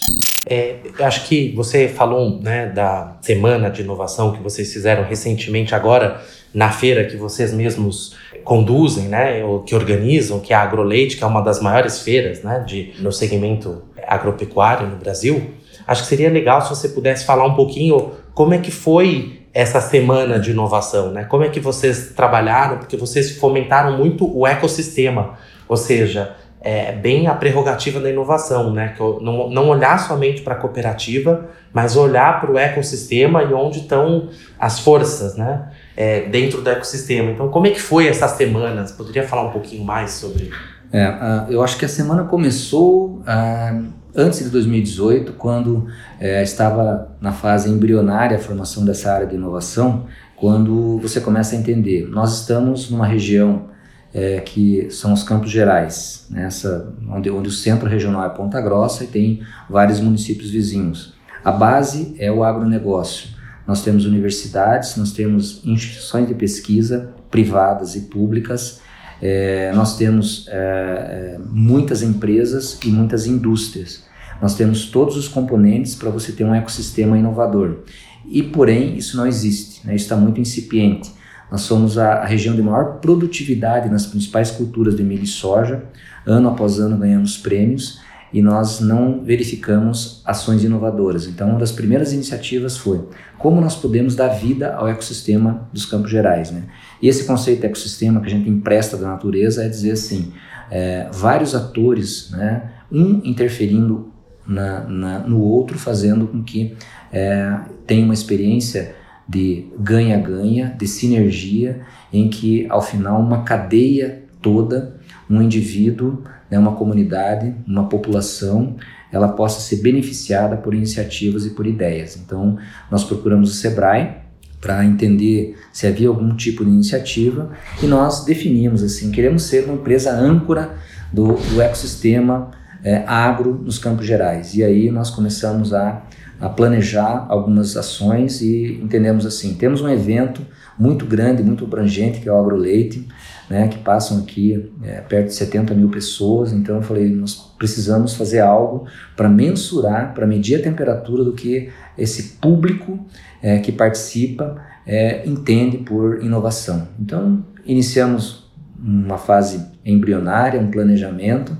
[0.49, 6.21] É, acho que você falou né, da semana de inovação que vocês fizeram recentemente agora
[6.53, 11.23] na feira que vocês mesmos conduzem, né, ou que organizam, que é a AgroLeite, que
[11.23, 15.51] é uma das maiores feiras né, de, no segmento agropecuário no Brasil.
[15.85, 19.81] Acho que seria legal se você pudesse falar um pouquinho como é que foi essa
[19.81, 21.23] semana de inovação, né?
[21.23, 22.77] Como é que vocês trabalharam?
[22.77, 25.33] Porque vocês fomentaram muito o ecossistema,
[25.67, 28.93] ou seja, é bem a prerrogativa da inovação, né?
[28.95, 33.79] Que não, não olhar somente para a cooperativa, mas olhar para o ecossistema e onde
[33.79, 35.69] estão as forças, né?
[35.95, 37.31] É, dentro do ecossistema.
[37.31, 38.91] Então, como é que foi essas semanas?
[38.91, 40.51] Poderia falar um pouquinho mais sobre?
[40.91, 45.87] É, uh, eu acho que a semana começou uh, antes de 2018, quando
[46.19, 51.59] é, estava na fase embrionária a formação dessa área de inovação, quando você começa a
[51.59, 53.67] entender, nós estamos numa região
[54.13, 58.59] é, que são os Campos Gerais, nessa, né, onde, onde o centro regional é Ponta
[58.59, 61.13] Grossa e tem vários municípios vizinhos.
[61.43, 63.29] A base é o agronegócio.
[63.67, 68.81] Nós temos universidades, nós temos instituições de pesquisa privadas e públicas,
[69.21, 74.03] é, nós temos é, é muitas empresas e muitas indústrias.
[74.41, 77.79] Nós temos todos os componentes para você ter um ecossistema inovador.
[78.27, 79.95] E, porém, isso não existe, né?
[79.95, 81.11] isso está muito incipiente.
[81.49, 85.85] Nós somos a, a, região de maior produtividade nas principais culturas de milho e soja.
[86.25, 87.99] Ano após ano ganhamos prêmios
[88.33, 91.27] e nós não verificamos ações inovadoras.
[91.27, 96.11] Então, uma das primeiras iniciativas foi como nós podemos dar vida ao ecossistema dos Campos
[96.11, 96.51] Gerais.
[96.51, 96.63] Né?
[97.01, 100.33] E esse conceito de ecossistema que a gente empresta da natureza é dizer assim,
[100.69, 104.11] é, vários atores, né, um interferindo
[104.45, 106.75] na, na, no outro, fazendo com que
[107.11, 108.95] é, tenha uma experiência
[109.27, 114.95] de ganha-ganha, de sinergia, em que ao final uma cadeia toda,
[115.29, 118.75] um indivíduo, né, uma comunidade, uma população,
[119.11, 122.17] ela possa ser beneficiada por iniciativas e por ideias.
[122.17, 122.57] Então,
[122.91, 124.15] nós procuramos o Sebrae
[124.59, 129.75] para entender se havia algum tipo de iniciativa e nós definimos assim, queremos ser uma
[129.75, 130.75] empresa âncora
[131.13, 132.51] do, do ecossistema
[132.83, 134.55] é, agro nos Campos Gerais.
[134.55, 136.03] E aí nós começamos a,
[136.39, 140.41] a planejar algumas ações e entendemos assim, temos um evento
[140.77, 143.07] muito grande, muito abrangente, que é o AgroLeite,
[143.49, 146.51] né, que passam aqui é, perto de 70 mil pessoas.
[146.51, 151.69] Então eu falei, nós precisamos fazer algo para mensurar, para medir a temperatura do que
[151.97, 152.99] esse público
[153.41, 156.87] é, que participa é, entende por inovação.
[156.99, 158.47] Então iniciamos
[158.79, 161.57] uma fase embrionária, um planejamento,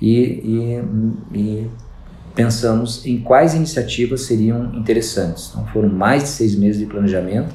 [0.00, 0.80] e,
[1.34, 1.70] e, e
[2.34, 5.50] pensamos em quais iniciativas seriam interessantes.
[5.50, 7.54] Então, foram mais de seis meses de planejamento,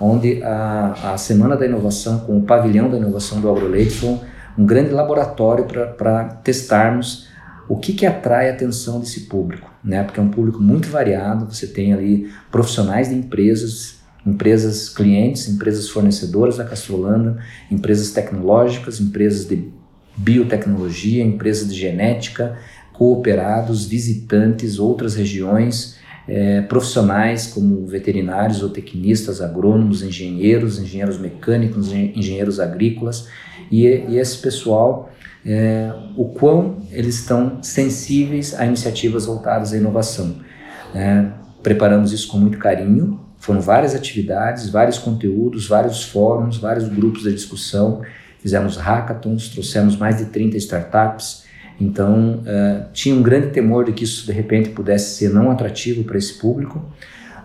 [0.00, 4.18] onde a, a Semana da Inovação, com o pavilhão da inovação do AgroLeite, foi
[4.56, 7.28] um, grande laboratório para testarmos
[7.68, 10.02] o que, que atrai a atenção desse público, né?
[10.02, 15.88] Porque é um público muito variado, você tem ali profissionais de empresas, empresas clientes, empresas
[15.88, 17.38] fornecedoras da Castrolanda,
[17.70, 19.70] empresas tecnológicas, empresas de
[20.16, 22.58] biotecnologia, empresas de genética,
[22.92, 25.99] cooperados, visitantes, outras regiões,
[26.30, 33.26] é, profissionais como veterinários ou tecnistas, agrônomos, engenheiros, engenheiros mecânicos, engenheiros agrícolas,
[33.70, 35.10] e, e esse pessoal,
[35.44, 40.36] é, o quão eles estão sensíveis a iniciativas voltadas à inovação.
[40.94, 41.26] É,
[41.64, 47.32] preparamos isso com muito carinho, foram várias atividades, vários conteúdos, vários fóruns, vários grupos de
[47.32, 48.02] discussão,
[48.38, 51.39] fizemos hackathons, trouxemos mais de 30 startups.
[51.80, 56.04] Então, uh, tinha um grande temor de que isso de repente pudesse ser não atrativo
[56.04, 56.84] para esse público,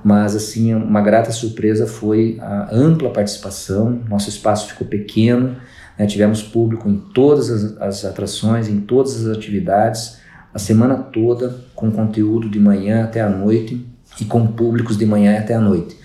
[0.03, 4.01] mas assim, uma grata surpresa foi a ampla participação.
[4.07, 5.55] Nosso espaço ficou pequeno,
[5.97, 6.05] né?
[6.05, 10.17] tivemos público em todas as, as atrações, em todas as atividades,
[10.53, 13.83] a semana toda, com conteúdo de manhã até a noite
[14.21, 15.97] e com públicos de manhã até a noite.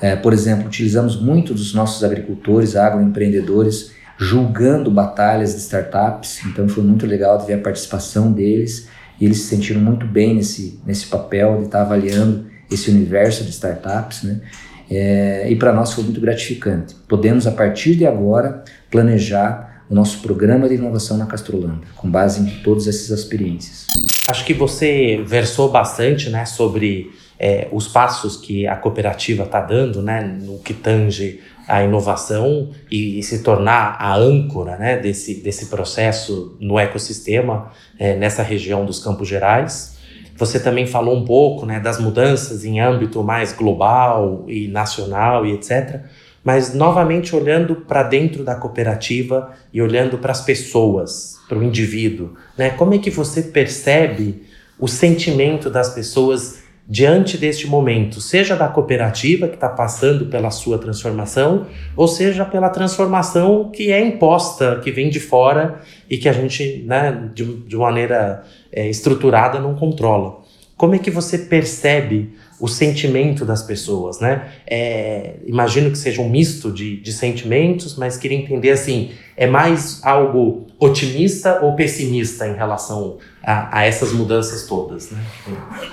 [0.00, 6.82] É, por exemplo, utilizamos muito dos nossos agricultores, agroempreendedores, julgando batalhas de startups, então foi
[6.82, 8.88] muito legal ver a participação deles
[9.20, 13.50] e eles se sentiram muito bem nesse, nesse papel de estar avaliando esse universo de
[13.50, 14.40] startups, né?
[14.88, 16.94] É, e para nós foi muito gratificante.
[17.08, 22.40] Podemos, a partir de agora, planejar o nosso programa de inovação na Castrolanda, com base
[22.40, 23.86] em todas essas experiências.
[24.28, 30.02] Acho que você versou bastante né, sobre é, os passos que a cooperativa está dando
[30.02, 35.66] né, no que tange a inovação e, e, se tornar a âncora né, desse, desse
[35.66, 39.96] processo no ecossistema é, nessa região dos Campos Gerais.
[40.36, 45.52] Você também falou um pouco né, das mudanças em âmbito mais global e nacional e
[45.52, 46.00] etc.
[46.46, 52.34] Mas, novamente, olhando para dentro da cooperativa e olhando para as pessoas, para o indivíduo,
[52.56, 54.44] né, como é que você percebe
[54.78, 60.78] o sentimento das pessoas diante deste momento, seja da cooperativa que está passando pela sua
[60.78, 61.66] transformação,
[61.96, 66.84] ou seja pela transformação que é imposta, que vem de fora e que a gente,
[66.86, 70.42] né, de, de maneira é, estruturada, não controla.
[70.76, 74.48] Como é que você percebe o sentimento das pessoas, né?
[74.66, 80.00] É, imagino que seja um misto de, de sentimentos, mas queria entender assim, é mais
[80.02, 85.18] algo otimista ou pessimista em relação a, a essas mudanças todas, né?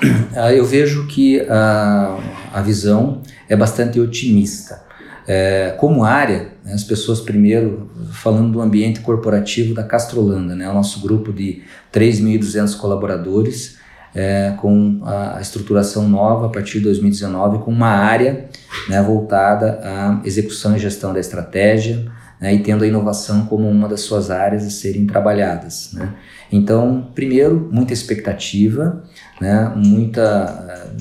[0.36, 2.18] Ah, eu vejo que a,
[2.51, 4.82] a visão é bastante otimista.
[5.28, 10.74] É, como área, né, as pessoas primeiro, falando do ambiente corporativo da Castrolanda, né, o
[10.74, 11.61] nosso grupo de
[11.93, 13.78] 3.200 colaboradores,
[14.16, 18.49] é, com a estruturação nova a partir de 2019, com uma área
[18.89, 22.05] né, voltada à execução e gestão da estratégia
[22.39, 25.91] né, e tendo a inovação como uma das suas áreas a serem trabalhadas.
[25.93, 26.14] Né.
[26.51, 29.03] Então, primeiro, muita expectativa,
[29.41, 30.91] né, muita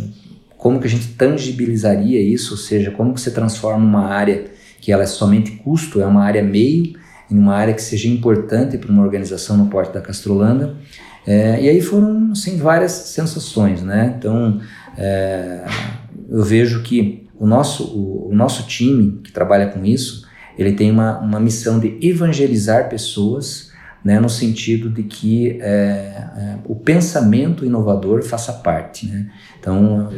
[0.62, 4.44] como que a gente tangibilizaria isso, ou seja, como que você transforma uma área
[4.80, 6.96] que ela é somente custo, é uma área meio,
[7.28, 10.76] em uma área que seja importante para uma organização no porte da Castrolanda.
[11.26, 14.14] É, e aí foram assim, várias sensações, né?
[14.18, 14.60] Então
[14.96, 15.64] é,
[16.28, 20.90] eu vejo que o nosso, o, o, nosso time que trabalha com isso, ele tem
[20.90, 23.70] uma, uma missão de evangelizar pessoas,
[24.04, 25.66] né, no sentido de que é,
[26.36, 29.30] é o pensamento inovador faça parte, né?
[29.58, 30.10] Então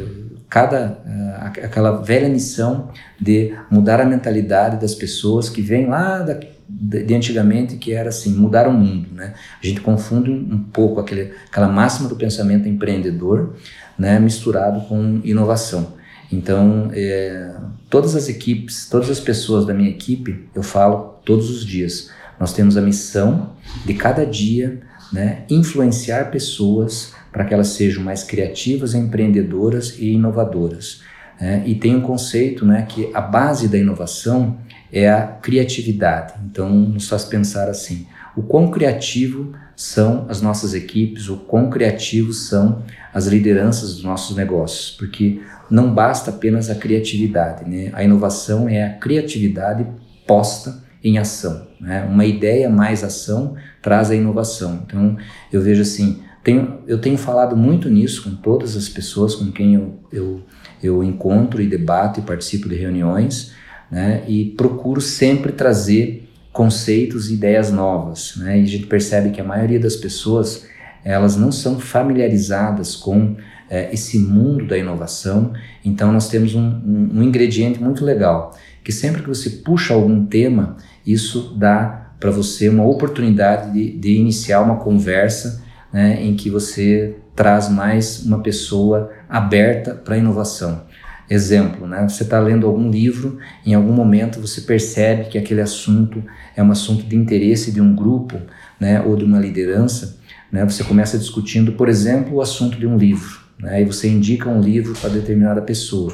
[0.49, 2.89] cada uh, aquela velha missão
[3.19, 8.33] de mudar a mentalidade das pessoas que vêm lá da, de, antigamente que era assim
[8.33, 9.33] mudar o mundo né?
[9.61, 13.55] A gente confunde um, um pouco aquele, aquela máxima do pensamento empreendedor
[13.97, 15.93] né misturado com inovação.
[16.31, 17.53] Então é,
[17.89, 22.09] todas as equipes todas as pessoas da minha equipe eu falo todos os dias.
[22.39, 23.51] Nós temos a missão
[23.85, 24.81] de cada dia
[25.13, 31.01] né influenciar pessoas para que elas sejam mais criativas, empreendedoras e inovadoras.
[31.37, 34.57] É, e tem um conceito né, que a base da inovação
[34.95, 36.33] é a criatividade.
[36.49, 42.47] Então, nos faz pensar assim: o quão criativo são as nossas equipes, o quão criativos
[42.47, 42.81] são
[43.13, 47.91] as lideranças dos nossos negócios, porque não basta apenas a criatividade, né?
[47.93, 49.85] A inovação é a criatividade
[50.25, 52.03] posta em ação, né?
[52.09, 54.81] Uma ideia mais ação traz a inovação.
[54.85, 55.17] Então,
[55.51, 59.75] eu vejo assim, tenho, eu tenho falado muito nisso com todas as pessoas com quem
[59.75, 60.43] eu, eu,
[60.81, 63.53] eu encontro e debato e participo de reuniões,
[63.91, 64.23] né?
[64.27, 68.59] E procuro sempre trazer conceitos e ideias novas, né?
[68.59, 70.65] E a gente percebe que a maioria das pessoas
[71.03, 73.35] elas não são familiarizadas com
[73.69, 75.53] é, esse mundo da inovação.
[75.83, 80.25] Então nós temos um, um, um ingrediente muito legal, que sempre que você puxa algum
[80.25, 85.63] tema, isso dá para você uma oportunidade de, de iniciar uma conversa
[85.93, 90.83] né, em que você traz mais uma pessoa aberta para a inovação.
[91.29, 96.23] Exemplo, né, você está lendo algum livro, em algum momento você percebe que aquele assunto
[96.55, 98.39] é um assunto de interesse de um grupo
[98.79, 100.17] né, ou de uma liderança,
[100.51, 104.47] né, você começa discutindo, por exemplo, o assunto de um livro, né, e você indica
[104.49, 106.13] um livro para determinada pessoa,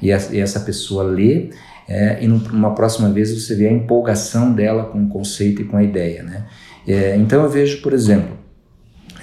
[0.00, 1.50] e, a, e essa pessoa lê,
[1.88, 5.76] é, e numa próxima vez você vê a empolgação dela com o conceito e com
[5.76, 6.22] a ideia.
[6.22, 6.46] Né?
[6.86, 8.38] É, então eu vejo, por exemplo,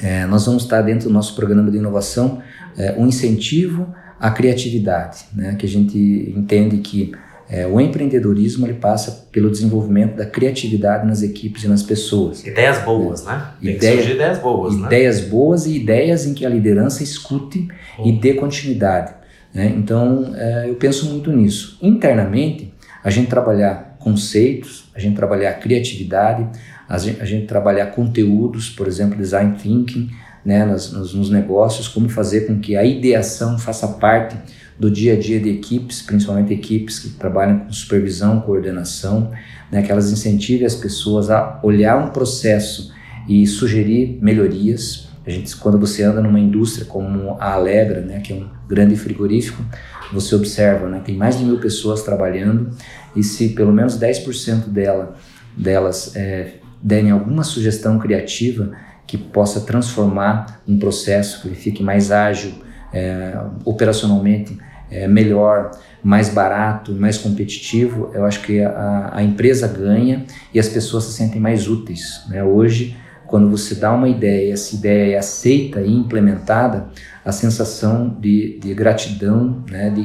[0.02, 2.42] é, nós vamos estar dentro do nosso programa de inovação
[2.78, 5.56] é, um incentivo à criatividade, né?
[5.56, 5.98] que a gente
[6.36, 7.12] entende que
[7.50, 12.46] é, o empreendedorismo ele passa pelo desenvolvimento da criatividade nas equipes e nas pessoas.
[12.46, 13.44] Ideias boas, né?
[13.60, 14.86] Tem Ideia, que ideias boas, né?
[14.86, 17.68] Ideias boas e ideias em que a liderança escute
[17.98, 18.08] oh.
[18.08, 19.16] e dê continuidade.
[19.52, 19.74] Né?
[19.76, 21.80] Então, é, eu penso muito nisso.
[21.82, 22.72] Internamente,
[23.04, 26.48] a gente trabalhar conceitos, a gente trabalhar criatividade,
[26.88, 30.10] a gente, a gente trabalhar conteúdos, por exemplo, design thinking,
[30.46, 34.38] né, nos, nos, negócios, como fazer com que a ideação faça parte
[34.78, 39.32] do dia a dia de equipes, principalmente equipes que trabalham com supervisão, coordenação,
[39.72, 42.94] né, que elas incentivem as pessoas a olhar um processo
[43.28, 45.10] e sugerir melhorias.
[45.26, 48.96] A gente, quando você anda numa indústria como a Alegra, né, que é um grande
[48.96, 49.64] frigorífico,
[50.12, 52.72] você observa, né, tem mais de mil pessoas trabalhando
[53.16, 55.16] e se pelo menos 10% dela,
[55.56, 58.72] delas é, derem alguma sugestão criativa
[59.10, 62.52] que possa transformar um processo que ele fique mais ágil,
[62.94, 63.36] é,
[63.66, 64.56] operacionalmente
[64.92, 65.72] é, melhor,
[66.04, 71.14] mais barato, mais competitivo, eu acho que a, a, empresa ganha e as pessoas se
[71.14, 72.22] sentem mais úteis.
[72.30, 72.44] Né?
[72.44, 72.96] Hoje,
[73.26, 76.90] quando você dá uma ideia essa ideia é aceita e implementada,
[77.26, 80.02] a sensação de, de gratidão né, de,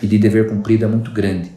[0.00, 1.50] e de dever cumprido é muito grande.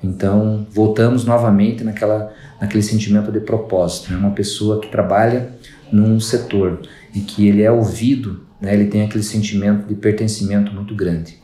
[0.00, 4.12] Então, voltamos novamente naquela, naquele sentimento de propósito.
[4.12, 4.18] Né?
[4.18, 5.56] Uma pessoa que trabalha
[5.92, 6.80] num setor
[7.14, 8.74] e que ele é ouvido, né?
[8.74, 11.38] ele tem aquele sentimento de pertencimento muito grande.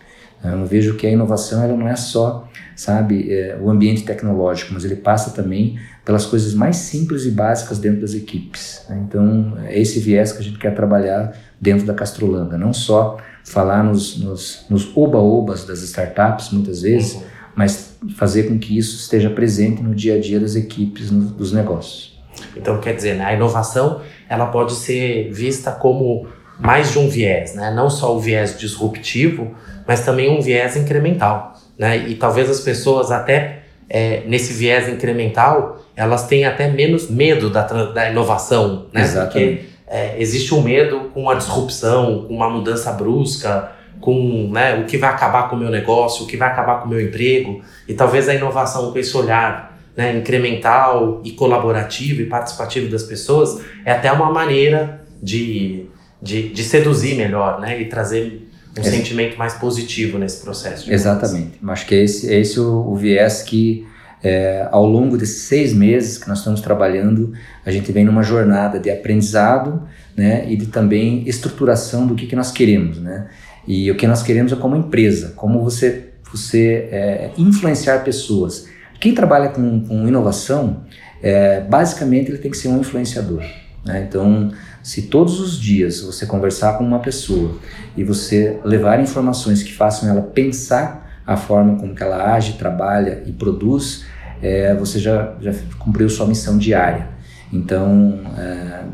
[0.45, 4.75] Eu não vejo que a inovação ela não é só, sabe, é, o ambiente tecnológico,
[4.75, 8.85] mas ele passa também pelas coisas mais simples e básicas dentro das equipes.
[8.89, 9.05] Né?
[9.07, 13.85] Então, é esse viés que a gente quer trabalhar dentro da Castrolanda, não só falar
[13.85, 17.23] nos, nos, nos oba-obas das startups, muitas vezes,
[17.55, 21.53] mas fazer com que isso esteja presente no dia a dia das equipes, no, dos
[21.53, 22.12] negócios.
[22.57, 26.27] Então, quer dizer, né, a inovação ela pode ser vista como
[26.59, 27.73] mais de um viés, né?
[27.75, 29.55] não só o viés disruptivo,
[29.87, 31.55] mas também um viés incremental.
[31.77, 31.97] Né?
[32.09, 37.63] E talvez as pessoas até é, nesse viés incremental, elas têm até menos medo da,
[37.63, 39.03] da inovação, né?
[39.03, 39.57] Exatamente.
[39.57, 44.87] Porque é, existe um medo com a disrupção, com uma mudança brusca, com né, o
[44.87, 47.61] que vai acabar com o meu negócio, o que vai acabar com o meu emprego.
[47.87, 53.61] E talvez a inovação com esse olhar né, incremental e colaborativo e participativo das pessoas
[53.85, 55.87] é até uma maneira de,
[56.21, 58.85] de, de seduzir melhor né, e trazer um é.
[58.85, 60.91] sentimento mais positivo nesse processo.
[60.91, 61.59] Exatamente.
[61.59, 61.71] Assim.
[61.71, 63.87] Acho que é esse, é esse o, o viés que,
[64.23, 67.33] é, ao longo desses seis meses que nós estamos trabalhando,
[67.65, 69.87] a gente vem numa jornada de aprendizado
[70.17, 72.99] né, e de também estruturação do que, que nós queremos.
[72.99, 73.29] Né?
[73.67, 78.72] E o que nós queremos é como empresa, como você, você é, influenciar pessoas.
[79.03, 80.85] Quem trabalha com, com inovação,
[81.21, 83.43] é, basicamente ele tem que ser um influenciador.
[83.85, 84.07] Né?
[84.09, 87.59] Então, se todos os dias você conversar com uma pessoa
[87.97, 93.25] e você levar informações que façam ela pensar a forma como que ela age, trabalha
[93.27, 94.05] e produz,
[94.41, 97.09] é, você já, já cumpriu sua missão diária.
[97.53, 98.85] Então, é,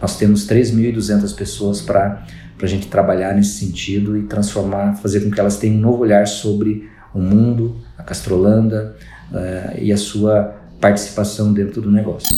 [0.00, 2.26] nós temos 3.200 pessoas para
[2.60, 6.26] a gente trabalhar nesse sentido e transformar, fazer com que elas tenham um novo olhar
[6.26, 8.96] sobre o mundo, a Castrolanda
[9.34, 12.36] é, e a sua participação dentro do negócio.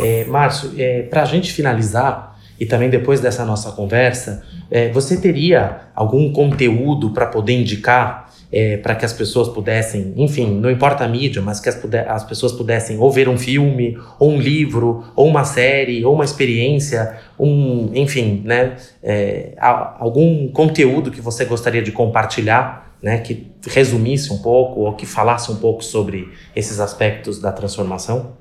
[0.00, 5.16] É, Márcio, é, para a gente finalizar, e também depois dessa nossa conversa, é, você
[5.16, 11.04] teria algum conteúdo para poder indicar é, para que as pessoas pudessem, enfim, não importa
[11.04, 15.02] a mídia, mas que as, as, pessoas pudessem ou ver um filme, ou um livro,
[15.16, 21.82] ou uma série, ou uma experiência, um, enfim, né, é, algum conteúdo que você gostaria
[21.82, 27.38] de compartilhar, né, que resumisse um pouco ou que falasse um pouco sobre esses aspectos
[27.38, 28.38] da transformação?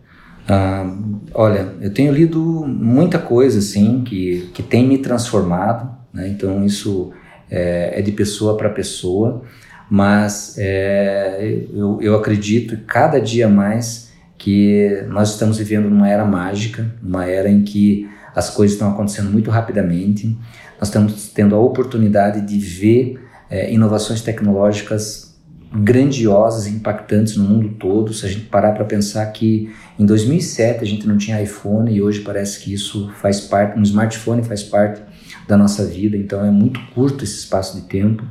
[0.47, 0.89] Ah,
[1.33, 6.29] olha, eu tenho lido muita coisa assim que, que tem me transformado, né?
[6.29, 7.11] então isso
[7.51, 9.43] é, é de pessoa para pessoa,
[9.89, 16.89] mas é, eu, eu acredito cada dia mais que nós estamos vivendo numa era mágica,
[17.03, 20.37] uma era em que as coisas estão acontecendo muito rapidamente,
[20.79, 23.22] nós estamos tendo a oportunidade de ver
[23.53, 25.31] é, inovações tecnológicas
[25.71, 28.11] grandiosas, impactantes no mundo todo.
[28.11, 32.01] Se a gente parar para pensar que em 2007 a gente não tinha iPhone e
[32.01, 35.03] hoje parece que isso faz parte, um smartphone faz parte
[35.47, 38.23] da nossa vida, então é muito curto esse espaço de tempo.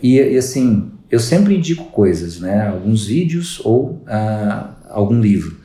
[0.00, 2.68] E, e assim, eu sempre indico coisas, né?
[2.68, 5.56] Alguns vídeos ou uh, algum livro.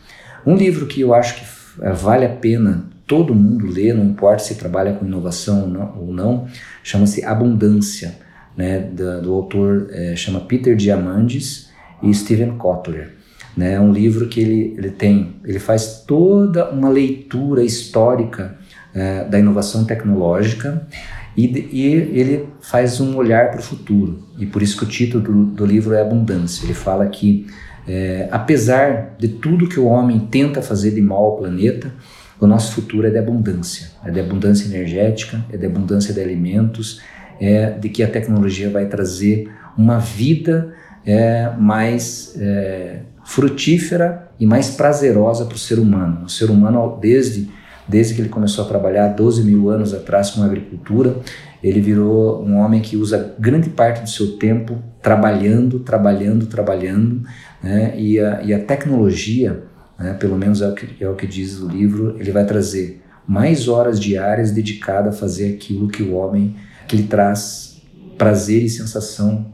[0.43, 1.43] Um livro que eu acho que
[1.82, 6.14] uh, vale a pena todo mundo ler, não importa se trabalha com inovação ou não,
[6.14, 6.47] não
[6.82, 8.24] chama-se Abundância
[8.56, 11.70] né, do, do autor é, chama Peter Diamandis
[12.01, 13.14] e Steven Kotler.
[13.56, 18.58] Né, é um livro que ele, ele tem, ele faz toda uma leitura histórica
[18.93, 20.88] é, da inovação tecnológica
[21.36, 21.86] e, e,
[22.20, 24.20] ele faz um olhar para o futuro.
[24.38, 26.66] E por isso que o título do, do livro é Abundância.
[26.66, 27.47] Ele fala que,
[27.88, 31.91] é, apesar de tudo que o homem tenta fazer de mal ao planeta,
[32.39, 33.91] o nosso futuro é de abundância.
[34.04, 37.01] É de abundância energética, é de abundância de alimentos,
[37.39, 40.73] é de que a tecnologia vai trazer uma vida
[41.05, 46.25] é, mais é, frutífera e mais prazerosa para o ser humano.
[46.25, 47.49] O ser humano, desde,
[47.88, 51.17] desde que ele começou a trabalhar 12 mil anos atrás com a agricultura,
[51.63, 57.23] ele virou um homem que usa grande parte do seu tempo trabalhando, trabalhando, trabalhando,
[57.61, 57.93] né?
[57.97, 59.63] e, a, e a tecnologia,
[59.97, 63.01] né, pelo menos é o, que, é o que diz o livro, ele vai trazer
[63.25, 66.55] mais horas diárias dedicadas a fazer aquilo que o homem
[66.88, 67.81] que lhe traz
[68.17, 69.53] prazer e sensação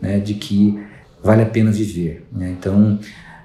[0.00, 0.78] né, de que
[1.22, 2.26] vale a pena viver.
[2.32, 2.54] Né?
[2.58, 2.98] Então,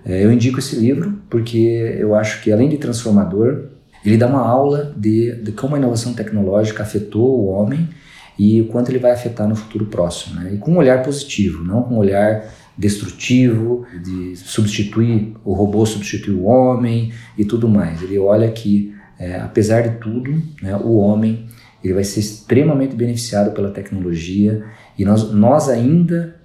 [0.05, 3.69] é, eu indico esse livro porque eu acho que, além de transformador,
[4.05, 7.87] ele dá uma aula de, de como a inovação tecnológica afetou o homem
[8.37, 10.39] e o quanto ele vai afetar no futuro próximo.
[10.39, 10.53] Né?
[10.55, 12.43] E com um olhar positivo, não com um olhar
[12.77, 18.01] destrutivo, de substituir o robô, substituir o homem e tudo mais.
[18.01, 21.47] Ele olha que, é, apesar de tudo, né, o homem
[21.83, 24.63] ele vai ser extremamente beneficiado pela tecnologia
[24.97, 26.35] e nós, nós ainda,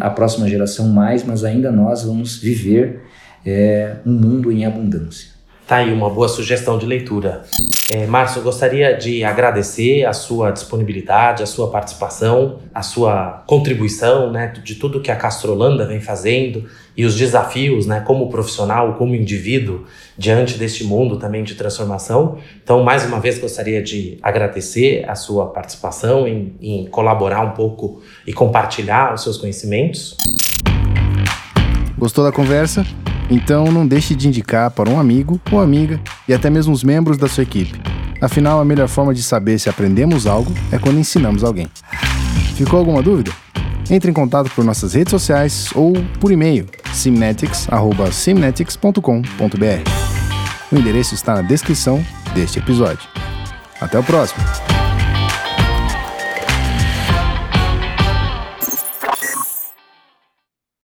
[0.00, 3.00] a próxima geração mais, mas ainda nós vamos viver
[3.46, 5.30] é, um mundo em abundância.
[5.66, 7.44] Tá aí uma boa sugestão de leitura.
[7.90, 14.52] É, Márcio, gostaria de agradecer a sua disponibilidade, a sua participação, a sua contribuição, né,
[14.62, 16.64] de tudo que a Castrolanda vem fazendo
[16.96, 19.84] e os desafios, né, como profissional, como indivíduo,
[20.18, 22.38] diante deste mundo também de transformação.
[22.62, 28.02] Então, mais uma vez, gostaria de agradecer a sua participação em, em colaborar um pouco
[28.26, 30.16] e compartilhar os seus conhecimentos.
[31.96, 32.84] Gostou da conversa?
[33.32, 37.16] Então não deixe de indicar para um amigo ou amiga e até mesmo os membros
[37.16, 37.80] da sua equipe.
[38.20, 41.66] Afinal, a melhor forma de saber se aprendemos algo é quando ensinamos alguém.
[42.56, 43.32] Ficou alguma dúvida?
[43.90, 49.90] Entre em contato por nossas redes sociais ou por e-mail simnetics@simnetics.com.br.
[50.70, 52.04] O endereço está na descrição
[52.34, 53.08] deste episódio.
[53.80, 54.71] Até o próximo!